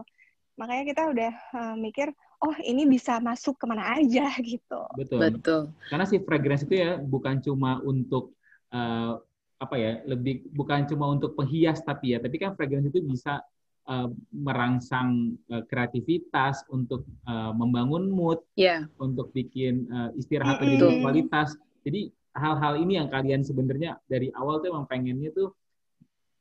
makanya 0.56 0.84
kita 0.92 1.02
udah 1.08 1.32
uh, 1.56 1.74
mikir 1.76 2.08
oh 2.40 2.56
ini 2.64 2.88
bisa 2.88 3.20
masuk 3.20 3.56
ke 3.60 3.64
mana 3.68 4.00
aja 4.00 4.28
gitu. 4.42 4.80
Betul. 4.96 5.18
Betul. 5.36 5.60
Karena 5.88 6.04
si 6.08 6.16
fragrance 6.24 6.64
itu 6.64 6.80
ya 6.80 6.96
bukan 6.96 7.40
cuma 7.44 7.78
untuk 7.84 8.32
uh, 8.72 9.20
apa 9.60 9.76
ya, 9.76 10.00
lebih 10.08 10.48
bukan 10.56 10.88
cuma 10.88 11.12
untuk 11.12 11.36
penghias 11.36 11.84
tapi 11.84 12.16
ya, 12.16 12.18
tapi 12.18 12.40
kan 12.40 12.56
fragrance 12.56 12.88
itu 12.88 13.04
bisa 13.04 13.44
uh, 13.92 14.08
merangsang 14.32 15.36
uh, 15.52 15.60
kreativitas 15.68 16.64
untuk 16.72 17.04
uh, 17.28 17.52
membangun 17.52 18.08
mood, 18.08 18.40
yeah. 18.56 18.88
untuk 18.96 19.28
bikin 19.36 19.84
uh, 19.92 20.08
istirahat 20.16 20.64
mm 20.64 20.80
-hmm. 20.80 21.04
kualitas. 21.04 21.60
Jadi 21.84 22.08
hal-hal 22.32 22.80
ini 22.80 22.96
yang 22.96 23.12
kalian 23.12 23.44
sebenarnya 23.44 24.00
dari 24.08 24.32
awal 24.32 24.64
tuh 24.64 24.72
emang 24.72 24.88
pengennya 24.88 25.28
tuh 25.36 25.52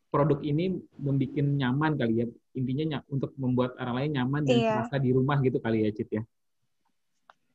produk 0.10 0.42
ini 0.42 0.78
membuat 0.98 1.38
nyaman 1.38 1.96
kali 1.98 2.14
ya. 2.22 2.28
Intinya 2.58 3.00
untuk 3.10 3.34
membuat 3.38 3.78
orang 3.78 3.96
lain 4.04 4.12
nyaman 4.18 4.42
dan 4.46 4.58
iya. 4.58 4.74
merasa 4.82 4.98
di 4.98 5.10
rumah 5.14 5.38
gitu 5.42 5.62
kali 5.62 5.86
ya 5.86 5.90
Cit 5.94 6.10
ya? 6.12 6.24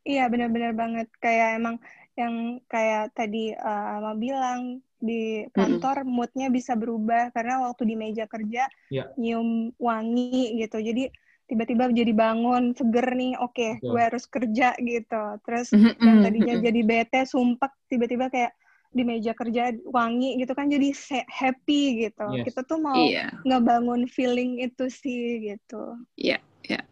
Iya 0.05 0.25
benar-benar 0.31 0.73
banget. 0.77 1.09
Kayak 1.19 1.59
emang 1.59 1.77
yang 2.14 2.62
kayak 2.71 3.11
tadi 3.12 3.51
uh, 3.59 3.99
Ama 3.99 4.14
bilang 4.14 4.79
di 5.03 5.45
kantor 5.53 6.07
mm-hmm. 6.07 6.14
moodnya 6.14 6.49
bisa 6.49 6.79
berubah 6.79 7.35
karena 7.35 7.61
waktu 7.69 7.93
di 7.93 7.95
meja 7.99 8.25
kerja 8.31 8.71
yeah. 8.88 9.11
nyium 9.19 9.75
wangi 9.77 10.57
gitu. 10.62 10.79
Jadi 10.81 11.11
tiba-tiba 11.45 11.93
jadi 11.93 12.12
bangun 12.17 12.73
seger 12.73 13.05
nih 13.12 13.37
oke 13.37 13.53
okay, 13.53 13.77
gue 13.83 14.01
harus 14.01 14.25
kerja 14.25 14.73
gitu. 14.81 15.25
Terus 15.45 15.69
yang 15.77 16.25
tadinya 16.25 16.55
jadi 16.57 16.81
bete 16.81 17.21
sumpek 17.29 17.73
tiba-tiba 17.90 18.33
kayak 18.33 18.57
di 18.95 19.03
meja 19.03 19.35
kerja 19.35 19.75
wangi 19.91 20.39
gitu 20.39 20.55
kan 20.55 20.71
jadi 20.71 20.95
happy 21.27 22.09
gitu. 22.09 22.27
Yes. 22.31 22.45
Kita 22.49 22.61
tuh 22.63 22.79
mau 22.79 22.95
yeah. 22.95 23.35
ngebangun 23.43 24.07
feeling 24.07 24.63
itu 24.63 24.87
sih 24.87 25.51
gitu. 25.51 25.99
Iya, 26.15 26.39
yeah, 26.39 26.41
iya. 26.65 26.81
Yeah. 26.81 26.85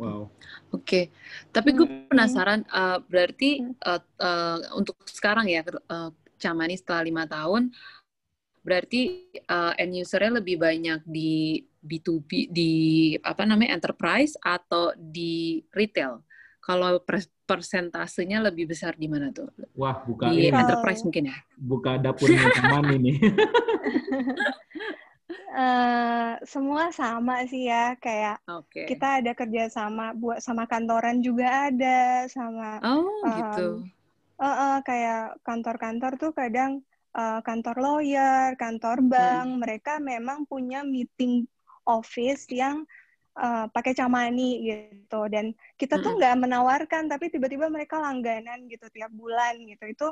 Wow. 0.00 0.32
Oke. 0.72 0.80
Okay. 0.80 1.04
Tapi 1.52 1.76
gue 1.76 1.86
penasaran 2.08 2.64
uh, 2.72 2.98
berarti 3.06 3.62
uh, 3.84 4.00
uh, 4.18 4.58
untuk 4.74 4.96
sekarang 5.06 5.46
ya 5.46 5.62
uh, 5.92 6.10
Camani 6.40 6.74
setelah 6.74 7.06
lima 7.06 7.24
tahun 7.28 7.70
berarti 8.64 9.28
uh, 9.52 9.76
end 9.76 9.92
usernya 9.92 10.40
lebih 10.40 10.56
banyak 10.56 11.04
di 11.04 11.60
B2B 11.84 12.48
di 12.48 12.72
apa 13.20 13.44
namanya 13.44 13.76
enterprise 13.76 14.40
atau 14.40 14.96
di 14.96 15.60
retail. 15.76 16.24
Kalau 16.64 16.96
persentasenya 17.44 18.40
lebih 18.40 18.72
besar 18.72 18.96
di 18.96 19.04
mana 19.04 19.28
tuh? 19.28 19.52
Wah, 19.76 20.00
buka 20.00 20.32
di 20.32 20.48
ini. 20.48 20.56
enterprise 20.56 21.04
mungkin 21.04 21.28
ya. 21.28 21.36
Buka 21.60 22.00
dapurnya 22.00 22.48
teman 22.56 22.88
ini. 22.96 23.20
Uh, 25.52 26.40
semua 26.48 26.88
sama 26.88 27.44
sih 27.44 27.68
ya 27.68 28.00
kayak 28.00 28.40
okay. 28.48 28.88
kita 28.88 29.20
ada 29.20 29.36
kerja 29.36 29.68
sama 29.68 30.16
buat 30.16 30.40
sama 30.40 30.64
kantoran 30.64 31.20
juga 31.20 31.70
ada 31.70 32.26
sama 32.26 32.82
oh 32.82 33.06
um, 33.22 33.30
gitu 33.32 33.68
uh, 34.40 34.46
uh, 34.46 34.76
kayak 34.82 35.38
kantor-kantor 35.46 36.18
tuh 36.18 36.32
kadang 36.34 36.82
uh, 37.14 37.38
kantor 37.46 37.76
lawyer 37.78 38.58
kantor 38.58 38.98
bank 39.06 39.46
hmm. 39.46 39.58
mereka 39.62 40.02
memang 40.02 40.42
punya 40.44 40.82
meeting 40.82 41.46
office 41.86 42.48
yang 42.50 42.82
uh, 43.38 43.66
pakai 43.70 43.92
camani 43.94 44.62
gitu. 44.66 45.20
Dan 45.30 45.54
kita 45.78 45.98
tuh 46.00 46.18
nggak 46.18 46.46
menawarkan 46.46 47.10
tapi 47.10 47.30
tiba-tiba 47.30 47.66
mereka 47.70 47.98
langganan 47.98 48.66
gitu 48.70 48.86
tiap 48.94 49.10
bulan 49.14 49.58
gitu. 49.66 49.84
Itu 49.90 50.08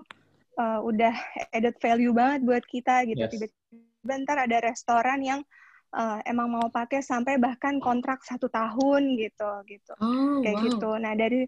uh, 0.59 0.81
udah 0.83 1.15
added 1.55 1.77
value 1.79 2.15
banget 2.15 2.41
buat 2.43 2.65
kita 2.67 3.07
gitu. 3.09 3.23
Yes. 3.23 3.33
tiba-tiba 3.33 3.61
bentar 4.03 4.35
ada 4.35 4.59
restoran 4.59 5.23
yang 5.23 5.41
uh, 5.95 6.19
emang 6.27 6.51
mau 6.51 6.67
pakai 6.67 6.99
sampai 7.01 7.39
bahkan 7.39 7.79
kontrak 7.79 8.27
satu 8.27 8.51
tahun 8.51 9.15
gitu 9.15 9.51
gitu. 9.71 9.93
Oh, 10.03 10.43
kayak 10.43 10.59
wow. 10.59 10.65
gitu. 10.67 10.91
Nah 10.99 11.13
dari 11.15 11.47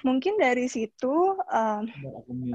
mungkin 0.00 0.40
dari 0.40 0.72
situ 0.72 1.36
uh, 1.36 1.84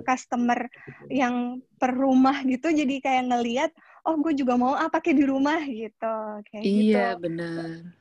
customer 0.01 0.65
yang 1.13 1.61
per 1.77 1.93
rumah 1.93 2.41
gitu 2.41 2.73
jadi 2.73 2.97
kayak 2.97 3.23
ngelihat 3.29 3.71
oh 4.09 4.17
gue 4.17 4.33
juga 4.33 4.57
mau 4.57 4.73
ah 4.73 4.89
pakai 4.89 5.13
di 5.13 5.23
rumah 5.23 5.61
gitu. 5.61 6.15
Kayak 6.49 6.63
iya 6.65 7.07
gitu. 7.13 7.21
benar 7.29 7.93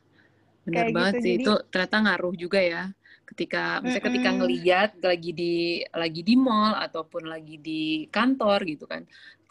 benar 0.67 0.91
kayak 0.91 0.95
banget 0.95 1.15
gitu. 1.15 1.23
sih 1.23 1.35
jadi, 1.39 1.45
itu 1.47 1.53
ternyata 1.71 1.97
ngaruh 2.03 2.35
juga 2.35 2.61
ya 2.61 2.83
ketika 3.27 3.83
misalnya 3.83 3.91
mm 3.91 3.99
-mm. 3.99 4.07
ketika 4.07 4.31
ngelihat 4.39 4.91
lagi 5.03 5.31
di 5.35 5.55
lagi 5.91 6.23
di 6.23 6.35
mall 6.39 6.79
ataupun 6.79 7.27
lagi 7.27 7.57
di 7.59 8.07
kantor 8.11 8.63
gitu 8.63 8.87
kan 8.87 9.03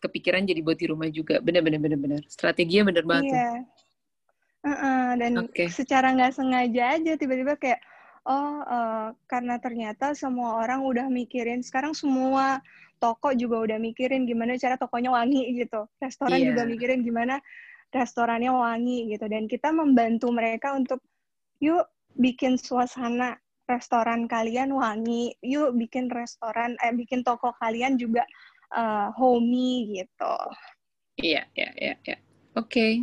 kepikiran 0.06 0.46
jadi 0.46 0.62
buat 0.62 0.78
di 0.78 0.88
rumah 0.94 1.10
juga. 1.10 1.42
Bener-bener 1.42 1.82
bener-bener. 1.82 2.22
Strateginya 2.30 2.94
bener 2.94 3.06
banget. 3.10 3.34
Iya. 3.34 3.54
Uh 4.66 4.70
-uh, 4.70 5.08
dan 5.22 5.32
okay. 5.46 5.70
secara 5.70 6.14
nggak 6.14 6.34
sengaja 6.34 6.98
aja 6.98 7.14
tiba-tiba 7.18 7.54
kayak 7.54 7.82
oh 8.26 8.66
uh, 8.66 9.14
karena 9.30 9.62
ternyata 9.62 10.18
semua 10.18 10.58
orang 10.58 10.82
udah 10.82 11.06
mikirin 11.06 11.62
sekarang 11.62 11.94
semua 11.94 12.58
toko 12.98 13.30
juga 13.38 13.62
udah 13.62 13.78
mikirin 13.78 14.26
gimana 14.26 14.58
cara 14.58 14.78
tokonya 14.78 15.14
wangi 15.14 15.62
gitu. 15.62 15.86
Restoran 16.02 16.42
yeah. 16.42 16.50
juga 16.54 16.66
mikirin 16.66 17.06
gimana 17.06 17.38
restorannya 17.96 18.52
wangi 18.52 19.08
gitu 19.08 19.32
dan 19.32 19.48
kita 19.48 19.72
membantu 19.72 20.28
mereka 20.36 20.76
untuk 20.76 21.00
yuk 21.64 21.88
bikin 22.20 22.60
suasana 22.60 23.40
restoran 23.66 24.30
kalian 24.30 24.70
wangi, 24.78 25.34
yuk 25.42 25.74
bikin 25.74 26.12
restoran 26.14 26.78
eh 26.86 26.94
bikin 26.94 27.26
toko 27.26 27.56
kalian 27.58 27.98
juga 27.98 28.22
uh, 28.76 29.10
homey 29.18 29.90
gitu. 29.98 30.36
Iya, 31.18 31.50
iya, 31.58 31.70
iya, 31.80 31.96
iya. 32.06 32.18
Oke. 32.56 32.70
Okay. 32.70 32.94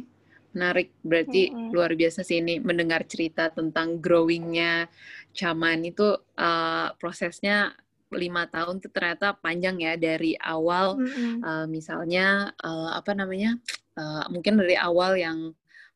Menarik, 0.53 0.93
berarti 1.01 1.49
mm 1.49 1.57
-hmm. 1.57 1.69
luar 1.73 1.97
biasa 1.97 2.21
sih 2.21 2.45
ini 2.45 2.61
mendengar 2.61 3.09
cerita 3.09 3.49
tentang 3.49 4.05
growingnya 4.05 4.85
Caman 5.33 5.81
itu 5.89 6.13
uh, 6.37 6.93
prosesnya 7.01 7.73
lima 8.15 8.47
tahun 8.49 8.79
itu 8.79 8.89
ternyata 8.93 9.37
panjang 9.39 9.81
ya 9.81 9.95
dari 9.97 10.37
awal 10.39 11.01
mm 11.01 11.07
-hmm. 11.09 11.35
uh, 11.43 11.67
misalnya 11.67 12.53
uh, 12.61 12.97
apa 12.97 13.13
namanya 13.17 13.57
uh, 13.97 14.29
mungkin 14.29 14.61
dari 14.61 14.77
awal 14.77 15.17
yang 15.17 15.53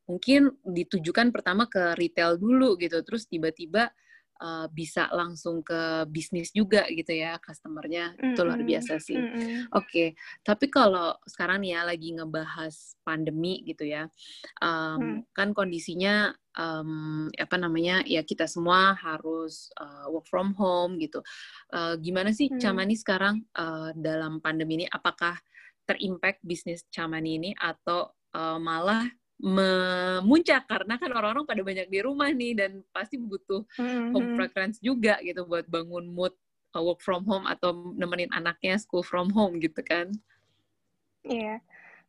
mungkin 0.07 0.55
ditujukan 0.63 1.35
pertama 1.35 1.67
ke 1.67 1.99
retail 1.99 2.39
dulu 2.39 2.79
gitu 2.79 3.03
terus 3.03 3.27
tiba-tiba 3.27 3.91
uh, 4.41 4.67
bisa 4.73 5.09
langsung 5.13 5.61
ke 5.65 6.05
bisnis 6.09 6.53
juga 6.53 6.85
gitu 6.93 7.13
ya 7.13 7.41
customernya 7.41 8.15
mm 8.15 8.19
-hmm. 8.19 8.31
itu 8.33 8.41
luar 8.45 8.61
biasa 8.63 8.95
sih. 9.01 9.17
Mm 9.17 9.29
-hmm. 9.29 9.61
Oke, 9.73 9.87
okay. 9.87 10.09
tapi 10.45 10.67
kalau 10.69 11.17
sekarang 11.25 11.65
nih 11.65 11.77
ya 11.77 11.81
lagi 11.85 12.09
ngebahas 12.17 12.75
pandemi 13.03 13.65
gitu 13.65 13.85
ya, 13.87 14.09
um, 14.61 14.99
mm. 14.99 15.19
kan 15.33 15.53
kondisinya 15.57 16.35
um, 16.57 17.29
apa 17.37 17.57
namanya 17.61 18.03
ya 18.09 18.25
kita 18.25 18.49
semua 18.49 18.97
harus 18.97 19.71
uh, 19.79 20.09
work 20.11 20.27
from 20.27 20.57
home 20.57 20.97
gitu. 20.99 21.21
Uh, 21.71 21.95
gimana 22.01 22.33
sih 22.33 22.49
mm. 22.49 22.59
Camani 22.59 22.97
sekarang 22.97 23.45
uh, 23.55 23.93
dalam 23.97 24.41
pandemi 24.41 24.83
ini? 24.83 24.87
Apakah 24.89 25.37
terimpact 25.87 26.43
bisnis 26.43 26.83
Camani 26.91 27.39
ini 27.39 27.51
atau 27.55 28.11
uh, 28.35 28.59
malah 28.59 29.07
memuncak 29.37 30.65
karena 30.65 30.97
kan 30.97 31.13
orang-orang 31.13 31.45
pada 31.45 31.61
banyak 31.61 31.87
di 31.93 32.01
rumah 32.01 32.33
nih 32.33 32.57
dan 32.57 32.81
pasti 32.89 33.21
butuh 33.21 33.69
mm-hmm. 33.77 34.17
home 34.17 34.31
fragrance 34.33 34.81
juga 34.81 35.21
gitu 35.21 35.45
buat 35.45 35.69
bangun 35.69 36.09
mood 36.09 36.33
uh, 36.73 36.81
work 36.81 37.05
from 37.05 37.21
home 37.29 37.45
atau 37.45 37.93
nemenin 37.93 38.33
anaknya 38.33 38.81
school 38.81 39.05
from 39.05 39.29
home 39.29 39.61
gitu 39.61 39.85
kan. 39.85 40.09
Iya. 41.29 41.57
Yeah. 41.57 41.59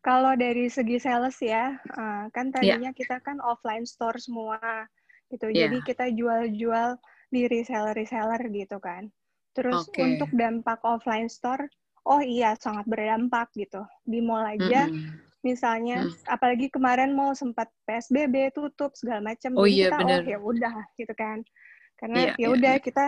Kalau 0.06 0.40
dari 0.40 0.72
segi 0.72 1.04
sales 1.04 1.36
ya, 1.44 1.76
uh, 2.00 2.32
kan 2.32 2.48
iya. 2.48 2.80
tadinya 2.80 2.92
yeah. 2.96 2.96
kita 2.96 3.20
kan 3.20 3.44
offline 3.44 3.84
store 3.84 4.16
semua 4.24 4.88
gitu. 5.28 5.52
Yeah. 5.52 5.68
Jadi 5.68 5.78
kita 5.84 6.06
jual-jual 6.16 6.96
di 7.28 7.44
reseller-reseller 7.52 8.40
gitu 8.56 8.80
kan. 8.80 9.12
Terus 9.52 9.84
okay. 9.92 10.16
untuk 10.16 10.32
dampak 10.32 10.80
offline 10.88 11.28
store, 11.28 11.68
oh 12.08 12.24
iya 12.24 12.56
sangat 12.56 12.88
berdampak 12.88 13.52
gitu. 13.52 13.84
Di 14.08 14.24
mall 14.24 14.48
aja 14.48 14.88
mm-hmm 14.88 15.27
misalnya 15.46 16.06
hmm. 16.06 16.14
apalagi 16.26 16.68
kemarin 16.74 17.14
mau 17.14 17.34
sempat 17.38 17.70
PSBB 17.86 18.52
tutup 18.58 18.98
segala 18.98 19.22
macam 19.34 19.54
oh, 19.54 19.70
iya, 19.70 19.94
kita 19.94 19.98
bener. 20.02 20.22
oh 20.22 20.26
ya 20.26 20.38
udah 20.42 20.76
gitu 20.98 21.14
kan 21.14 21.38
karena 21.98 22.18
yeah, 22.18 22.34
ya 22.34 22.42
iya, 22.42 22.48
udah 22.54 22.74
yeah, 22.78 22.84
kita 22.84 23.06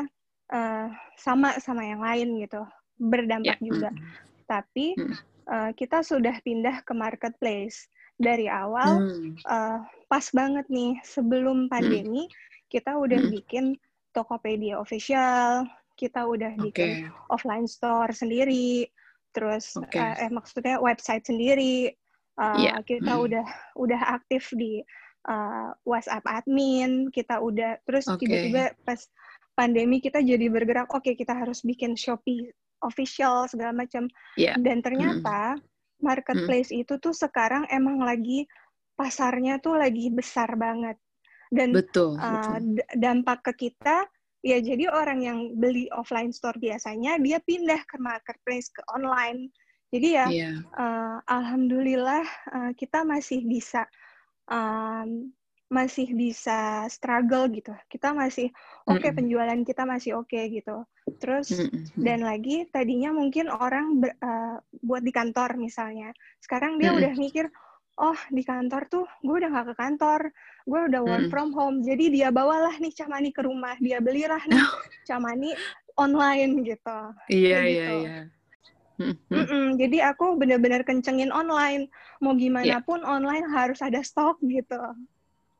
uh, 0.54 0.88
sama 1.18 1.58
sama 1.58 1.86
yang 1.86 2.02
lain 2.02 2.38
gitu 2.42 2.62
berdampak 3.00 3.58
yeah. 3.58 3.66
juga 3.66 3.90
hmm. 3.94 4.06
tapi 4.46 4.88
hmm. 4.98 5.18
Uh, 5.50 5.74
kita 5.74 6.06
sudah 6.06 6.38
pindah 6.46 6.86
ke 6.86 6.94
marketplace 6.94 7.90
dari 8.22 8.46
awal 8.46 9.02
hmm. 9.02 9.42
uh, 9.50 9.82
pas 10.06 10.22
banget 10.30 10.62
nih 10.70 10.94
sebelum 11.02 11.66
hmm. 11.66 11.70
pandemi 11.74 12.30
hmm. 12.30 12.36
kita 12.70 12.94
udah 12.94 13.18
hmm. 13.18 13.34
bikin 13.34 13.66
Tokopedia 14.14 14.78
official 14.78 15.66
kita 15.98 16.22
udah 16.22 16.54
okay. 16.54 16.64
bikin 16.70 16.90
offline 17.34 17.66
store 17.66 18.14
sendiri 18.14 18.86
terus 19.34 19.74
okay. 19.74 19.98
uh, 19.98 20.22
eh 20.22 20.30
maksudnya 20.30 20.78
website 20.78 21.26
sendiri 21.26 21.98
Uh, 22.40 22.56
yeah. 22.56 22.80
Kita 22.80 23.20
hmm. 23.20 23.26
udah 23.28 23.46
udah 23.76 24.02
aktif 24.16 24.48
di 24.56 24.80
uh, 25.28 25.76
WhatsApp 25.84 26.24
admin, 26.24 27.12
kita 27.12 27.44
udah 27.44 27.84
terus 27.84 28.08
okay. 28.08 28.24
tiba-tiba 28.24 28.64
pas 28.88 29.00
pandemi 29.60 30.00
kita 30.00 30.24
jadi 30.24 30.48
bergerak, 30.48 30.88
oke 30.96 31.04
okay, 31.04 31.14
kita 31.20 31.36
harus 31.36 31.60
bikin 31.68 32.00
Shopee 32.00 32.48
official 32.80 33.44
segala 33.52 33.76
macam. 33.76 34.08
Yeah. 34.40 34.56
Dan 34.56 34.80
ternyata 34.80 35.60
hmm. 35.60 35.64
marketplace 36.00 36.72
hmm. 36.72 36.88
itu 36.88 36.96
tuh 37.04 37.12
sekarang 37.12 37.68
emang 37.68 38.00
lagi 38.00 38.48
pasarnya 38.96 39.60
tuh 39.60 39.76
lagi 39.76 40.08
besar 40.08 40.56
banget. 40.56 40.96
Dan 41.52 41.76
betul, 41.76 42.16
uh, 42.16 42.56
betul. 42.56 42.80
dampak 42.96 43.52
ke 43.52 43.68
kita 43.68 44.08
ya 44.40 44.64
jadi 44.64 44.88
orang 44.88 45.20
yang 45.20 45.40
beli 45.60 45.92
offline 45.92 46.32
store 46.32 46.56
biasanya 46.56 47.20
dia 47.20 47.44
pindah 47.44 47.84
ke 47.84 48.00
marketplace 48.00 48.72
ke 48.72 48.80
online 48.88 49.52
jadi 49.90 50.08
ya, 50.08 50.26
yeah. 50.30 50.30
Iya. 50.30 50.52
uh, 50.78 51.18
alhamdulillah 51.26 52.26
uh, 52.54 52.72
kita 52.78 53.02
masih 53.02 53.42
bisa 53.42 53.90
um, 54.46 55.34
masih 55.70 56.14
bisa 56.18 56.90
struggle 56.90 57.46
gitu. 57.54 57.74
Kita 57.90 58.14
masih 58.14 58.50
oke 58.90 58.98
okay, 58.98 59.10
mm 59.10 59.14
-mm. 59.14 59.18
penjualan 59.22 59.60
kita 59.62 59.84
masih 59.86 60.12
oke 60.18 60.30
okay, 60.34 60.50
gitu. 60.50 60.86
Terus 61.22 61.54
mm 61.54 61.98
dan 61.98 62.26
lagi 62.26 62.66
tadinya 62.74 63.14
mungkin 63.14 63.50
orang 63.50 64.02
ber, 64.02 64.14
uh, 64.22 64.58
buat 64.82 65.06
di 65.06 65.14
kantor 65.14 65.58
misalnya. 65.62 66.10
Sekarang 66.42 66.82
dia 66.82 66.94
udah 66.94 67.14
mikir, 67.14 67.50
oh 68.02 68.18
di 68.34 68.42
kantor 68.42 68.90
tuh 68.90 69.06
gue 69.22 69.36
udah 69.42 69.50
gak 69.54 69.68
ke 69.74 69.76
kantor, 69.78 70.22
gue 70.66 70.80
udah 70.90 71.02
work 71.06 71.26
mm 71.30 71.34
from 71.34 71.50
home. 71.54 71.86
Jadi 71.86 72.18
dia 72.18 72.34
bawalah 72.34 72.74
nih 72.82 72.94
camani 72.94 73.30
ke 73.30 73.46
rumah, 73.46 73.78
dia 73.78 74.02
belilah 74.02 74.42
nih 74.50 74.58
camani 75.10 75.54
online 75.98 76.66
gitu. 76.66 77.00
Iya 77.30 77.60
iya 77.66 77.88
gitu. 77.90 78.39
Iya. 79.00 79.16
Mm-mm, 79.32 79.66
jadi 79.80 79.98
aku 80.12 80.36
benar-benar 80.36 80.84
kencengin 80.84 81.32
online. 81.32 81.88
Mau 82.20 82.36
gimana 82.36 82.68
yeah. 82.68 82.84
pun 82.84 83.02
online 83.08 83.48
harus 83.48 83.80
ada 83.80 84.04
stok 84.04 84.38
gitu. 84.44 84.80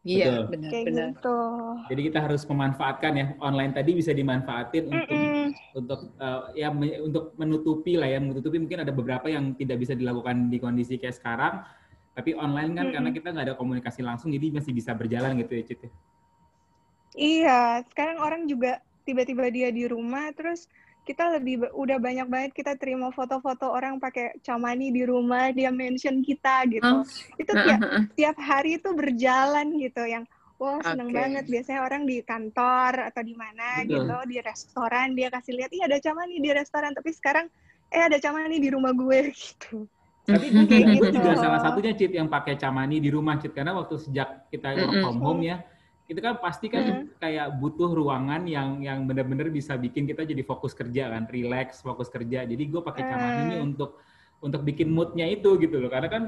Iya, 0.08 0.48
benar 0.48 0.72
Kayak 0.72 0.86
benar. 0.88 1.08
gitu. 1.12 1.40
Jadi 1.92 2.02
kita 2.08 2.20
harus 2.24 2.42
memanfaatkan 2.48 3.12
ya 3.20 3.26
online 3.44 3.76
tadi 3.76 3.92
bisa 4.00 4.16
dimanfaatin 4.16 4.88
Mm-mm. 4.88 5.04
untuk 5.04 5.20
untuk 5.76 6.00
uh, 6.24 6.56
ya 6.56 6.72
me, 6.72 7.04
untuk 7.04 7.36
menutupi 7.36 8.00
lah 8.00 8.08
ya, 8.08 8.20
menutupi 8.24 8.64
mungkin 8.64 8.88
ada 8.88 8.96
beberapa 8.96 9.28
yang 9.28 9.52
tidak 9.60 9.84
bisa 9.84 10.00
dilakukan 10.00 10.48
di 10.48 10.58
kondisi 10.60 10.96
kayak 10.96 11.20
sekarang. 11.20 11.68
Tapi 12.16 12.32
online 12.36 12.72
kan 12.80 12.84
Mm-mm. 12.88 12.96
karena 12.96 13.10
kita 13.12 13.28
nggak 13.36 13.46
ada 13.52 13.56
komunikasi 13.60 14.00
langsung 14.00 14.32
jadi 14.32 14.56
masih 14.56 14.72
bisa 14.72 14.96
berjalan 14.96 15.36
gitu 15.44 15.52
ya, 15.60 15.64
Cut. 15.68 15.80
Ya? 15.84 15.92
Iya, 17.20 17.60
sekarang 17.92 18.18
orang 18.24 18.48
juga 18.48 18.80
tiba-tiba 19.04 19.52
dia 19.52 19.68
di 19.74 19.84
rumah 19.90 20.32
terus 20.32 20.72
kita 21.08 21.36
lebih 21.38 21.70
udah 21.74 21.98
banyak 21.98 22.28
banget 22.30 22.52
kita 22.54 22.78
terima 22.78 23.10
foto-foto 23.10 23.66
orang 23.70 23.98
pakai 23.98 24.38
camani 24.46 24.94
di 24.94 25.04
rumah 25.04 25.50
dia 25.50 25.74
mention 25.74 26.22
kita 26.22 26.70
gitu 26.70 27.02
oh. 27.02 27.04
itu 27.36 27.50
tiap 27.50 27.82
tiap 28.14 28.38
hari 28.38 28.78
itu 28.78 28.94
berjalan 28.94 29.74
gitu 29.80 30.06
yang 30.06 30.24
Wah, 30.60 30.76
wow, 30.76 30.84
seneng 30.84 31.16
okay. 31.16 31.20
banget. 31.24 31.46
Biasanya 31.48 31.80
orang 31.88 32.04
di 32.04 32.20
kantor 32.20 33.08
atau 33.08 33.22
di 33.24 33.32
mana 33.32 33.80
gitu, 33.88 34.16
di 34.28 34.38
restoran 34.44 35.16
dia 35.16 35.32
kasih 35.32 35.56
lihat, 35.56 35.72
"Iya, 35.72 35.88
ada 35.88 35.98
Camani 36.04 36.36
di 36.36 36.52
restoran." 36.52 36.92
Tapi 36.92 37.10
sekarang 37.16 37.48
eh 37.90 38.04
ada 38.04 38.20
Camani 38.20 38.60
di 38.60 38.68
rumah 38.68 38.92
gue 38.92 39.32
gitu. 39.40 39.88
Tapi 40.28 40.52
gue 40.52 40.68
gitu. 41.00 41.16
juga 41.16 41.40
salah 41.40 41.64
satunya 41.64 41.96
Cit 41.96 42.12
yang 42.12 42.28
pakai 42.28 42.60
Camani 42.60 43.00
di 43.00 43.08
rumah 43.08 43.40
Cit 43.40 43.56
karena 43.56 43.72
waktu 43.72 43.98
sejak 44.04 44.52
kita 44.52 44.76
work 44.76 44.94
from 45.00 45.18
home 45.24 45.42
ya, 45.48 45.64
itu 46.10 46.20
kan 46.26 46.42
pasti 46.42 46.74
kan 46.74 47.06
hmm. 47.06 47.22
kayak 47.22 47.62
butuh 47.62 47.94
ruangan 47.94 48.50
yang 48.50 48.82
yang 48.82 49.06
benar-benar 49.06 49.54
bisa 49.54 49.78
bikin 49.78 50.10
kita 50.10 50.26
jadi 50.26 50.42
fokus 50.42 50.74
kerja 50.74 51.14
kan, 51.14 51.30
relax, 51.30 51.86
fokus 51.86 52.10
kerja. 52.10 52.50
Jadi 52.50 52.64
gue 52.66 52.82
pakai 52.82 53.06
Camani 53.06 53.42
ini 53.46 53.58
untuk 53.62 54.02
untuk 54.42 54.66
bikin 54.66 54.90
moodnya 54.90 55.30
itu 55.30 55.54
gitu 55.62 55.78
loh. 55.78 55.94
Karena 55.94 56.10
kan 56.10 56.24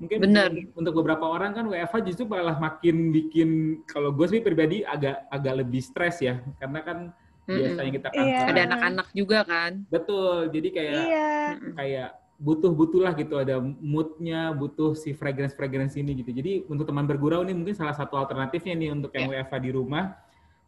mungkin 0.00 0.18
Bener. 0.24 0.50
untuk 0.74 0.96
beberapa 0.96 1.28
orang 1.28 1.52
kan 1.52 1.68
WFH 1.68 2.08
justru 2.08 2.24
malah 2.24 2.56
makin 2.56 3.12
bikin 3.12 3.80
kalau 3.84 4.10
gue 4.10 4.26
sih 4.26 4.40
pribadi 4.40 4.80
agak 4.80 5.28
agak 5.28 5.60
lebih 5.60 5.84
stres 5.84 6.24
ya 6.24 6.40
karena 6.56 6.80
kan 6.80 6.98
mm-hmm. 7.12 7.56
biasanya 7.60 7.92
kita 7.92 8.08
kan 8.08 8.24
yeah. 8.24 8.48
ada 8.48 8.60
anak-anak 8.64 9.08
juga 9.12 9.44
kan 9.44 9.84
betul 9.92 10.48
jadi 10.48 10.68
kayak 10.72 11.04
yeah. 11.04 11.48
kayak 11.76 12.10
butuh 12.40 12.72
butuh 12.72 13.04
lah 13.04 13.12
gitu 13.12 13.36
ada 13.36 13.60
moodnya 13.60 14.56
butuh 14.56 14.96
si 14.96 15.12
fragrance 15.12 15.52
fragrance 15.52 15.92
ini 16.00 16.16
gitu 16.24 16.32
jadi 16.32 16.64
untuk 16.72 16.88
teman 16.88 17.04
bergurau 17.04 17.44
nih 17.44 17.52
mungkin 17.52 17.76
salah 17.76 17.92
satu 17.92 18.16
alternatifnya 18.16 18.72
nih 18.80 18.96
untuk 18.96 19.12
yang 19.12 19.28
yeah. 19.28 19.44
WFH 19.44 19.60
di 19.60 19.70
rumah 19.76 20.16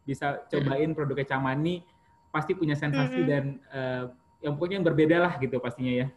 bisa 0.05 0.45
cobain 0.53 0.93
produknya 0.93 1.33
Camani 1.33 1.81
pasti 2.29 2.53
punya 2.53 2.77
sensasi 2.77 3.25
mm-hmm. 3.25 3.31
dan 3.33 3.43
uh, 3.73 4.03
yang 4.45 4.53
pokoknya 4.53 4.75
yang 4.77 4.85
berbeda 4.85 5.17
lah 5.17 5.33
gitu 5.41 5.57
pastinya 5.57 6.05
ya 6.05 6.07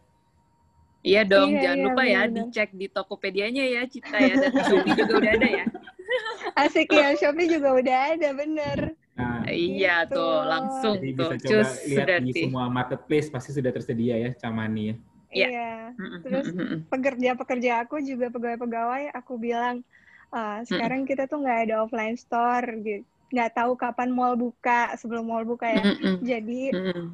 Iya 1.05 1.23
dong, 1.23 1.55
iya, 1.55 1.61
jangan 1.61 1.77
iya, 1.77 1.85
lupa 1.87 2.03
ya 2.03 2.21
dicek 2.27 2.69
di 2.73 2.87
Tokopedia-nya 2.91 3.63
ya 3.69 3.81
Cita 3.87 4.17
ya 4.17 4.33
dan 4.43 4.51
Shopee 4.65 4.97
juga 4.97 5.13
udah 5.23 5.31
ada 5.39 5.47
ya. 5.47 5.65
Asik 6.65 6.89
ya, 6.89 7.07
Shopee 7.15 7.47
juga 7.47 7.69
udah 7.79 7.97
ada, 8.17 8.29
bener. 8.33 8.79
Nah, 9.15 9.45
iya 9.47 10.03
gitu. 10.03 10.19
tuh, 10.19 10.35
langsung 10.43 10.95
Jadi 10.99 11.13
tuh. 11.15 11.29
bisa 11.37 11.47
coba 11.47 11.69
lihat 11.85 12.21
di 12.27 12.33
semua 12.33 12.65
marketplace 12.67 13.29
pasti 13.29 13.55
sudah 13.55 13.71
tersedia 13.71 14.15
ya 14.19 14.29
Camani 14.35 14.83
ya. 14.91 14.95
Iya. 15.31 15.47
iya. 15.49 15.73
Terus 16.23 16.47
pekerja-pekerja 16.87 17.83
aku 17.83 17.99
juga 18.03 18.31
pegawai-pegawai 18.31 19.11
aku 19.11 19.35
bilang 19.35 19.83
uh, 20.31 20.63
sekarang 20.63 21.03
kita 21.03 21.27
tuh 21.27 21.43
nggak 21.43 21.67
ada 21.67 21.75
offline 21.83 22.15
store 22.15 22.67
gitu 22.83 23.05
nggak 23.27 23.59
tahu 23.59 23.75
kapan 23.75 24.07
mall 24.07 24.39
buka 24.39 24.95
sebelum 24.95 25.27
mall 25.27 25.43
buka 25.43 25.67
ya. 25.67 25.83
Mm 25.83 25.95
-mm. 25.99 26.15
Jadi 26.23 26.61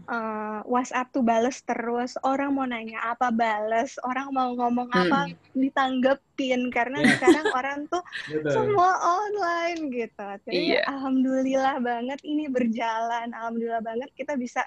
Uh, 0.04 0.62
WhatsApp 0.70 1.10
tuh 1.10 1.26
bales 1.26 1.58
terus. 1.66 2.14
Orang 2.22 2.54
mau 2.60 2.68
nanya 2.68 3.02
apa 3.02 3.34
bales, 3.34 3.98
orang 4.06 4.30
mau 4.30 4.54
ngomong 4.54 4.92
mm. 4.92 5.02
apa 5.02 5.20
ditanggepin 5.58 6.70
karena 6.70 7.02
yeah. 7.02 7.12
sekarang 7.18 7.46
orang 7.56 7.80
tuh 7.90 8.04
semua 8.56 8.94
online 9.02 9.90
gitu. 9.90 10.28
Jadi 10.46 10.78
yeah. 10.78 10.86
alhamdulillah 10.92 11.82
banget 11.82 12.20
ini 12.22 12.46
berjalan. 12.46 13.34
Alhamdulillah 13.34 13.82
banget 13.82 14.10
kita 14.14 14.38
bisa 14.38 14.62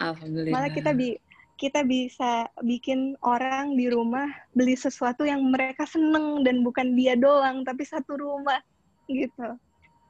malah 0.51 0.73
kita 0.73 0.91
bi 0.97 1.15
kita 1.57 1.81
bisa 1.89 2.53
bikin 2.61 3.17
orang 3.25 3.77
di 3.81 3.89
rumah 3.89 4.29
beli 4.53 4.77
sesuatu 4.77 5.25
yang 5.25 5.41
mereka 5.49 5.89
seneng 5.89 6.45
dan 6.45 6.61
bukan 6.61 6.93
dia 6.93 7.17
doang 7.17 7.65
tapi 7.65 7.83
satu 7.83 8.21
rumah 8.21 8.61
gitu. 9.09 9.57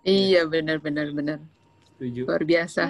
Iya 0.02 0.46
benar 0.46 0.82
benar 0.82 1.10
benar. 1.14 1.38
Setuju. 1.94 2.26
Luar 2.26 2.42
biasa. 2.42 2.82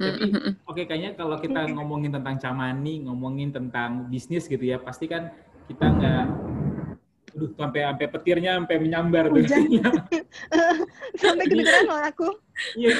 Tapi 0.00 0.28
oke 0.34 0.72
okay, 0.72 0.84
kayaknya 0.88 1.12
kalau 1.14 1.36
kita 1.38 1.68
ngomongin 1.72 2.10
tentang 2.16 2.40
camani, 2.40 3.04
ngomongin 3.06 3.52
tentang 3.52 4.08
bisnis 4.08 4.48
gitu 4.48 4.64
ya, 4.64 4.80
pasti 4.80 5.06
kan 5.06 5.30
kita 5.68 5.84
nggak 5.84 6.24
Aduh, 7.42 7.58
sampai 7.58 7.80
sampai 7.82 8.06
petirnya 8.06 8.50
sampai 8.54 8.76
menyambar 8.78 9.24
Hujan. 9.34 9.66
sampai 11.22 11.44
kedengeran 11.50 11.84
loh 11.90 12.00
aku. 12.06 12.28
Iya. 12.78 12.94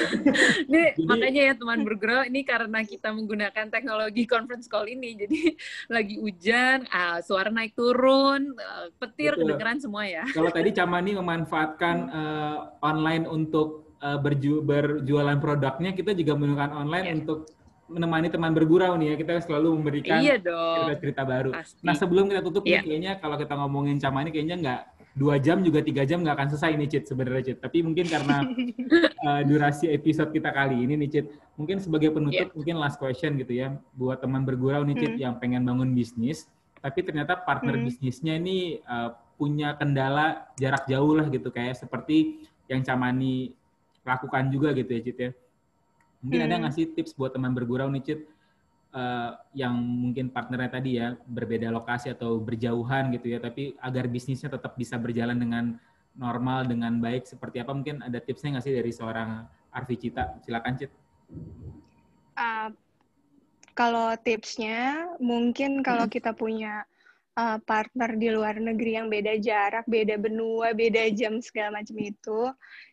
ini 0.66 0.82
jadi, 0.98 1.06
makanya 1.06 1.42
ya 1.46 1.54
teman 1.54 1.86
bergerak 1.86 2.26
ini 2.26 2.40
karena 2.42 2.80
kita 2.82 3.14
menggunakan 3.14 3.70
teknologi 3.70 4.26
conference 4.26 4.66
call 4.66 4.90
ini, 4.90 5.14
jadi 5.14 5.54
lagi 5.94 6.18
hujan, 6.18 6.90
uh, 6.90 7.22
suara 7.22 7.54
naik 7.54 7.78
turun, 7.78 8.58
uh, 8.58 8.90
petir 8.98 9.38
betul. 9.38 9.54
kedengeran 9.54 9.78
semua 9.78 10.02
ya. 10.10 10.26
Kalau 10.34 10.50
tadi 10.50 10.74
Camani 10.74 11.14
memanfaatkan 11.14 11.96
uh, 12.10 12.58
online 12.82 13.30
untuk 13.30 13.94
uh, 14.02 14.18
berju 14.18 14.66
berjualan 14.66 15.38
produknya, 15.38 15.94
kita 15.94 16.18
juga 16.18 16.34
menggunakan 16.34 16.72
online 16.82 17.06
yeah. 17.06 17.18
untuk 17.22 17.38
menemani 17.92 18.32
teman 18.32 18.56
bergurau 18.56 18.96
nih 18.96 19.12
ya 19.12 19.16
kita 19.20 19.44
selalu 19.44 19.76
memberikan 19.76 20.18
iya 20.24 20.40
cerita-cerita 20.40 21.22
baru. 21.22 21.50
Pasti. 21.52 21.84
Nah 21.84 21.94
sebelum 21.94 22.32
kita 22.32 22.40
tutup 22.40 22.64
yeah. 22.64 22.80
nih 22.80 22.80
iya. 22.80 22.82
kayaknya 22.88 23.12
kalau 23.20 23.36
kita 23.36 23.54
ngomongin 23.54 23.96
Cama 24.00 24.24
ini 24.24 24.30
kayaknya 24.32 24.56
nggak 24.58 24.80
dua 25.12 25.36
jam 25.36 25.60
juga 25.60 25.84
tiga 25.84 26.08
jam 26.08 26.24
nggak 26.24 26.40
akan 26.40 26.48
selesai 26.56 26.72
nih 26.80 26.88
Cit 26.88 27.04
sebenarnya 27.12 27.42
Cit. 27.52 27.58
Tapi 27.60 27.78
mungkin 27.84 28.08
karena 28.08 28.36
uh, 29.28 29.42
durasi 29.48 29.92
episode 29.92 30.32
kita 30.32 30.48
kali 30.50 30.88
ini 30.88 30.96
nih 31.04 31.08
Cit, 31.12 31.26
mungkin 31.60 31.76
sebagai 31.78 32.10
penutup 32.16 32.48
yeah. 32.48 32.56
mungkin 32.56 32.76
last 32.80 32.96
question 32.96 33.36
gitu 33.36 33.52
ya 33.52 33.76
buat 33.92 34.24
teman 34.24 34.48
bergurau 34.48 34.82
nih 34.88 34.96
Cit 34.96 35.14
mm. 35.16 35.20
yang 35.20 35.34
pengen 35.36 35.68
bangun 35.68 35.92
bisnis, 35.92 36.48
tapi 36.80 37.04
ternyata 37.04 37.36
partner 37.36 37.76
mm. 37.76 37.84
bisnisnya 37.84 38.40
ini 38.40 38.80
uh, 38.88 39.12
punya 39.36 39.76
kendala 39.76 40.48
jarak 40.56 40.88
jauh 40.88 41.12
lah 41.12 41.28
gitu 41.28 41.52
kayak 41.52 41.76
seperti 41.76 42.48
yang 42.70 42.80
Camani 42.80 43.52
lakukan 44.02 44.48
juga 44.48 44.72
gitu 44.72 44.90
ya 44.96 45.00
Cit 45.04 45.18
ya. 45.20 45.30
Mungkin 46.22 46.38
hmm. 46.38 46.46
ada 46.48 46.54
nggak 46.62 46.74
sih 46.74 46.86
tips 46.94 47.12
buat 47.18 47.34
teman 47.34 47.50
bergurau 47.50 47.90
nih, 47.90 48.02
Cit, 48.02 48.20
uh, 48.94 49.34
yang 49.52 49.74
mungkin 49.74 50.30
partnernya 50.30 50.70
tadi 50.70 50.90
ya 51.02 51.18
berbeda 51.18 51.68
lokasi 51.74 52.14
atau 52.14 52.38
berjauhan 52.38 53.10
gitu 53.12 53.34
ya, 53.34 53.38
tapi 53.42 53.74
agar 53.82 54.06
bisnisnya 54.06 54.54
tetap 54.54 54.78
bisa 54.78 54.94
berjalan 54.96 55.36
dengan 55.36 55.64
normal, 56.14 56.70
dengan 56.70 57.02
baik, 57.02 57.26
seperti 57.26 57.58
apa? 57.58 57.74
Mungkin 57.74 58.06
ada 58.06 58.22
tipsnya 58.22 58.56
nggak 58.56 58.64
sih 58.64 58.74
dari 58.78 58.92
seorang 58.94 59.44
Arfi 59.74 59.96
Cita? 59.98 60.38
Silakan, 60.46 60.74
Cit. 60.78 60.92
Uh, 62.38 62.70
kalau 63.72 64.14
tipsnya, 64.20 65.10
mungkin 65.18 65.82
kalau 65.82 66.04
hmm. 66.06 66.12
kita 66.12 66.36
punya 66.36 66.84
uh, 67.40 67.58
partner 67.64 68.16
di 68.20 68.28
luar 68.28 68.60
negeri 68.60 69.00
yang 69.00 69.08
beda 69.08 69.40
jarak, 69.40 69.84
beda 69.88 70.20
benua, 70.20 70.76
beda 70.76 71.08
jam 71.16 71.40
segala 71.40 71.80
macam 71.80 71.96
itu, 71.96 72.40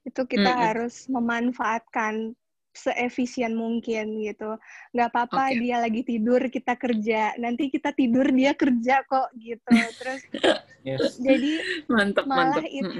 itu 0.08 0.22
kita 0.24 0.52
hmm. 0.56 0.62
harus 0.64 0.96
memanfaatkan 1.12 2.32
seefisien 2.88 3.54
mungkin 3.58 4.24
gitu. 4.24 4.56
Nggak 4.96 5.10
apa-apa 5.12 5.52
okay. 5.52 5.60
dia 5.60 5.76
lagi 5.84 6.02
tidur 6.08 6.42
kita 6.48 6.80
kerja, 6.80 7.36
nanti 7.36 7.68
kita 7.68 7.92
tidur 7.92 8.28
dia 8.32 8.56
kerja 8.56 9.04
kok 9.04 9.30
gitu. 9.36 9.74
Terus 10.00 10.22
yes. 10.88 11.20
jadi 11.20 11.84
mantap, 11.92 12.24
malah 12.24 12.60
mantap. 12.60 12.72
itu 12.72 13.00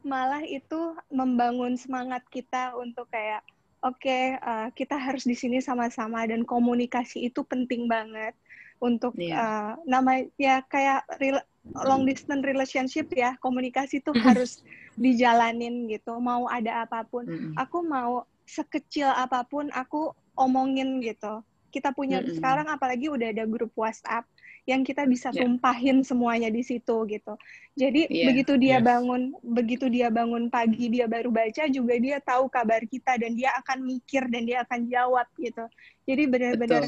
malah 0.00 0.42
itu 0.44 0.96
membangun 1.12 1.76
semangat 1.76 2.24
kita 2.32 2.72
untuk 2.72 3.08
kayak 3.12 3.44
oke 3.84 3.96
okay, 4.00 4.36
uh, 4.40 4.68
eh, 4.68 4.68
kita 4.72 4.96
harus 4.96 5.28
di 5.28 5.36
sini 5.36 5.60
sama-sama 5.60 6.24
dan 6.24 6.44
komunikasi 6.44 7.28
itu 7.28 7.44
penting 7.44 7.84
banget 7.84 8.32
untuk 8.80 9.12
yeah. 9.20 9.28
Iya. 9.28 9.36
uh, 9.36 9.72
nama 9.84 10.12
ya 10.40 10.56
kayak 10.64 11.04
real, 11.20 11.40
long 11.84 12.08
distance 12.08 12.44
relationship 12.44 13.12
ya 13.12 13.36
komunikasi 13.44 14.00
itu 14.00 14.12
harus 14.26 14.64
dijalanin 14.96 15.88
gitu 15.88 16.16
mau 16.16 16.48
ada 16.48 16.84
apa 16.88 17.04
pun 17.04 17.28
mm 17.28 17.36
-hmm. 17.36 17.52
aku 17.60 17.78
mau 17.84 18.24
sekecil 18.50 19.06
apa 19.06 19.46
pun 19.46 19.70
aku 19.70 20.10
omongin 20.34 20.98
gitu. 20.98 21.46
Kita 21.70 21.94
punya 21.94 22.18
mm 22.18 22.26
-hmm. 22.26 22.36
sekarang 22.42 22.66
apalagi 22.66 23.06
udah 23.06 23.30
ada 23.30 23.46
grup 23.46 23.70
WhatsApp 23.78 24.26
yang 24.68 24.84
kita 24.84 25.08
bisa 25.08 25.32
yeah. 25.32 25.46
tumpahin 25.46 26.04
semuanya 26.04 26.52
di 26.52 26.60
situ 26.60 27.06
gitu. 27.08 27.34
Jadi 27.78 28.10
yeah. 28.10 28.28
begitu 28.30 28.54
dia 28.60 28.78
yes. 28.78 28.84
bangun, 28.84 29.22
begitu 29.40 29.86
dia 29.88 30.12
bangun 30.12 30.52
pagi 30.52 30.90
dia 30.92 31.08
baru 31.08 31.32
baca 31.32 31.64
juga 31.70 31.94
dia 31.96 32.18
tahu 32.20 32.50
kabar 32.52 32.84
kita 32.84 33.16
dan 33.16 33.32
dia 33.34 33.54
akan 33.58 33.86
mikir 33.86 34.28
dan 34.28 34.44
dia 34.44 34.62
akan 34.66 34.86
jawab 34.90 35.26
gitu. 35.40 35.64
Jadi 36.04 36.22
benar-benar 36.28 36.82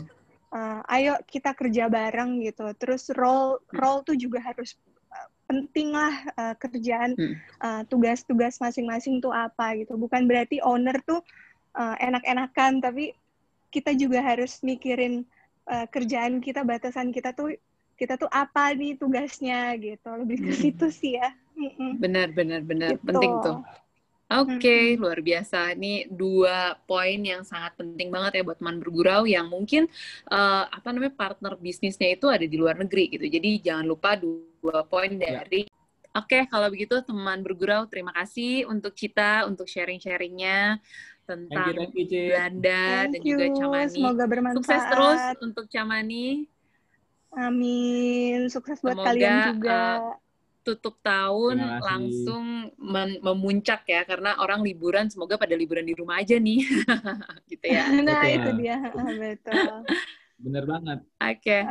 uh, 0.52 0.80
ayo 0.92 1.16
kita 1.24 1.56
kerja 1.56 1.88
bareng 1.88 2.44
gitu. 2.44 2.68
Terus 2.76 3.08
role 3.16 3.62
mm. 3.72 3.78
role 3.78 4.00
tuh 4.04 4.16
juga 4.18 4.44
harus 4.44 4.76
uh, 5.08 5.28
penting 5.48 5.92
lah 5.92 6.14
uh, 6.40 6.54
kerjaan 6.56 7.12
hmm. 7.12 7.36
uh, 7.60 7.82
tugas-tugas 7.84 8.56
masing-masing 8.56 9.20
tuh 9.20 9.36
apa 9.36 9.76
gitu. 9.76 10.00
Bukan 10.00 10.24
berarti 10.24 10.64
owner 10.64 10.96
tuh 11.04 11.20
uh, 11.76 11.96
enak-enakan 12.00 12.80
tapi 12.80 13.12
kita 13.72 13.96
juga 13.96 14.20
harus 14.20 14.60
mikirin 14.60 15.24
uh, 15.68 15.88
kerjaan 15.88 16.40
kita 16.44 16.62
batasan 16.62 17.10
kita 17.10 17.32
tuh 17.32 17.56
kita 17.96 18.18
tuh 18.18 18.28
apa 18.32 18.74
nih 18.74 18.98
tugasnya 18.98 19.76
gitu 19.78 20.10
lebih 20.18 20.50
ke 20.50 20.52
situ 20.52 20.86
sih 20.90 21.20
ya 21.20 21.30
benar 22.00 22.32
benar 22.32 22.64
benar 22.64 22.96
gitu. 22.96 23.04
penting 23.06 23.32
tuh 23.44 23.58
Oke, 24.32 24.64
okay, 24.64 24.84
hmm. 24.96 25.00
luar 25.04 25.20
biasa. 25.20 25.76
Ini 25.76 26.08
dua 26.08 26.72
poin 26.88 27.20
yang 27.20 27.44
sangat 27.44 27.76
penting 27.76 28.08
banget 28.08 28.40
ya 28.40 28.42
buat 28.48 28.56
teman 28.56 28.80
bergurau 28.80 29.28
yang 29.28 29.44
mungkin 29.44 29.84
uh, 30.32 30.64
apa 30.72 30.88
namanya 30.88 31.12
partner 31.12 31.52
bisnisnya 31.60 32.16
itu 32.16 32.32
ada 32.32 32.48
di 32.48 32.56
luar 32.56 32.80
negeri 32.80 33.12
gitu. 33.12 33.28
Jadi 33.28 33.60
jangan 33.60 33.84
lupa 33.84 34.16
dua 34.16 34.88
poin 34.88 35.20
ya. 35.20 35.44
dari. 35.44 35.68
Ya. 35.68 35.76
Oke, 36.16 36.40
okay, 36.40 36.42
kalau 36.48 36.72
begitu 36.72 37.04
teman 37.04 37.44
bergurau, 37.44 37.84
terima 37.92 38.16
kasih 38.16 38.64
untuk 38.72 38.96
kita 38.96 39.44
untuk 39.44 39.68
sharing-sharingnya 39.68 40.80
tentang 41.24 41.72
thank 41.72 41.94
you, 41.94 42.06
thank 42.06 42.10
you, 42.12 42.24
Belanda 42.30 42.82
thank 42.84 43.12
dan 43.12 43.22
you. 43.22 43.30
juga 43.34 43.44
Camani. 43.54 43.92
Semoga 43.94 44.24
bermanfaat. 44.26 44.58
Sukses 44.58 44.82
terus 44.90 45.20
untuk 45.40 45.64
Camani. 45.70 46.26
Amin. 47.32 48.38
Sukses 48.52 48.78
buat 48.84 48.98
Semoga, 48.98 49.08
kalian 49.08 49.36
juga. 49.54 49.80
Uh, 49.80 50.14
tutup 50.62 50.94
tahun 51.02 51.58
langsung 51.82 52.70
memuncak 53.18 53.82
ya 53.82 54.06
karena 54.06 54.38
orang 54.38 54.62
liburan 54.62 55.10
semoga 55.10 55.34
pada 55.34 55.58
liburan 55.58 55.82
di 55.82 55.90
rumah 55.90 56.22
aja 56.22 56.38
nih 56.38 56.62
gitu 57.50 57.66
ya. 57.66 57.90
Nah, 57.90 58.22
itu 58.30 58.50
dia. 58.62 58.78
Betul. 59.20 59.82
Bener 60.42 60.66
banget. 60.66 60.98
Oke. 61.22 61.38
Okay. 61.38 61.62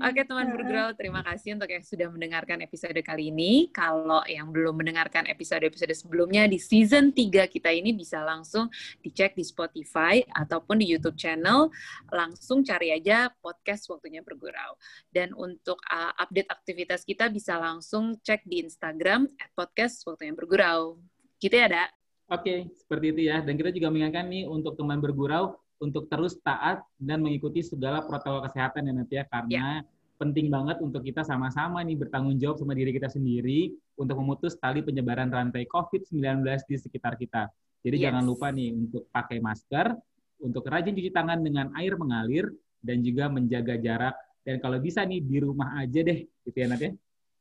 Oke, 0.00 0.16
okay, 0.16 0.24
teman 0.24 0.48
bergrow, 0.56 0.96
terima 0.96 1.20
kasih 1.20 1.60
untuk 1.60 1.68
yang 1.68 1.84
sudah 1.84 2.08
mendengarkan 2.08 2.64
episode 2.64 2.96
kali 3.04 3.28
ini. 3.28 3.68
Kalau 3.68 4.24
yang 4.24 4.48
belum 4.48 4.80
mendengarkan 4.80 5.28
episode-episode 5.28 5.92
sebelumnya 5.92 6.48
di 6.48 6.56
season 6.56 7.12
3 7.12 7.44
kita 7.52 7.68
ini 7.68 7.92
bisa 7.92 8.24
langsung 8.24 8.72
dicek 9.04 9.36
di 9.36 9.44
Spotify 9.44 10.24
ataupun 10.24 10.80
di 10.80 10.88
YouTube 10.88 11.20
channel. 11.20 11.68
Langsung 12.08 12.64
cari 12.64 12.96
aja 12.96 13.28
podcast 13.44 13.92
Waktunya 13.92 14.24
Bergurau. 14.24 14.80
Dan 15.12 15.36
untuk 15.36 15.76
uh, 15.92 16.16
update 16.16 16.48
aktivitas 16.48 17.04
kita 17.04 17.28
bisa 17.28 17.60
langsung 17.60 18.16
cek 18.24 18.48
di 18.48 18.64
Instagram 18.64 19.28
at 19.36 19.52
podcast 19.52 20.00
Waktunya 20.08 20.32
Bergurau. 20.32 20.96
Gitu 21.36 21.60
ya, 21.60 21.68
Dak? 21.68 21.92
Oke, 22.32 22.40
okay, 22.40 22.58
seperti 22.72 23.06
itu 23.12 23.20
ya. 23.28 23.44
Dan 23.44 23.60
kita 23.60 23.68
juga 23.68 23.92
mengingatkan 23.92 24.32
nih 24.32 24.48
untuk 24.48 24.80
teman 24.80 24.96
bergurau, 24.96 25.60
untuk 25.82 26.06
terus 26.06 26.38
taat 26.40 26.82
dan 26.96 27.22
mengikuti 27.22 27.60
segala 27.62 28.04
protokol 28.04 28.46
kesehatan 28.46 28.86
ya 28.86 28.92
nanti 28.94 29.14
ya 29.18 29.24
karena 29.26 29.82
ya. 29.82 29.86
penting 30.20 30.46
banget 30.48 30.78
untuk 30.78 31.02
kita 31.02 31.26
sama-sama 31.26 31.82
nih 31.82 31.98
bertanggung 31.98 32.38
jawab 32.38 32.62
sama 32.62 32.72
diri 32.78 32.94
kita 32.94 33.10
sendiri 33.10 33.74
untuk 33.98 34.18
memutus 34.22 34.54
tali 34.58 34.80
penyebaran 34.80 35.28
rantai 35.28 35.66
COVID-19 35.66 36.46
di 36.70 36.76
sekitar 36.78 37.18
kita. 37.18 37.50
Jadi 37.84 37.96
yes. 38.00 38.04
jangan 38.08 38.24
lupa 38.24 38.48
nih 38.54 38.70
untuk 38.72 39.10
pakai 39.10 39.42
masker, 39.42 39.92
untuk 40.40 40.64
rajin 40.64 40.94
cuci 40.94 41.10
tangan 41.10 41.42
dengan 41.42 41.68
air 41.76 41.98
mengalir 41.98 42.48
dan 42.80 43.02
juga 43.04 43.28
menjaga 43.28 43.76
jarak 43.76 44.14
dan 44.44 44.60
kalau 44.60 44.76
bisa 44.76 45.00
nih 45.02 45.24
di 45.24 45.40
rumah 45.40 45.80
aja 45.80 46.00
deh 46.04 46.24
gitu 46.44 46.56
ya 46.56 46.68
nanti. 46.68 46.92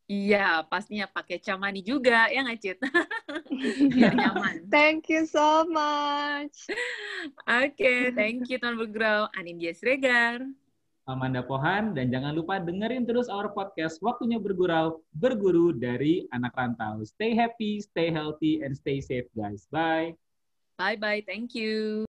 Ya. 0.04 0.14
Iya, 0.14 0.48
pastinya 0.68 1.08
pakai 1.08 1.40
camani 1.40 1.80
juga, 1.80 2.28
ya 2.28 2.44
nggak, 2.44 2.60
Cit? 2.60 2.78
Biar 3.96 4.14
nyaman. 4.14 4.68
Thank 4.68 5.08
you 5.08 5.24
so 5.24 5.64
much. 5.64 6.68
Oke, 7.48 7.72
okay, 7.72 8.00
thank 8.12 8.52
you 8.52 8.60
Tuan 8.60 8.76
Bergrau. 8.76 9.32
Anindya 9.40 9.72
Sregar. 9.72 10.44
Amanda 11.04 11.44
Pohan, 11.44 11.92
dan 11.92 12.08
jangan 12.16 12.32
lupa 12.32 12.64
dengerin 12.64 13.04
terus 13.04 13.28
our 13.28 13.52
podcast 13.52 14.00
Waktunya 14.00 14.40
Bergurau, 14.40 15.04
berguru 15.12 15.76
dari 15.76 16.24
anak 16.32 16.56
rantau. 16.56 17.04
Stay 17.04 17.36
happy, 17.36 17.84
stay 17.84 18.08
healthy, 18.08 18.64
and 18.64 18.72
stay 18.72 19.04
safe, 19.04 19.28
guys. 19.36 19.68
Bye. 19.68 20.16
Bye-bye. 20.80 21.28
Thank 21.28 21.60
you. 21.60 22.08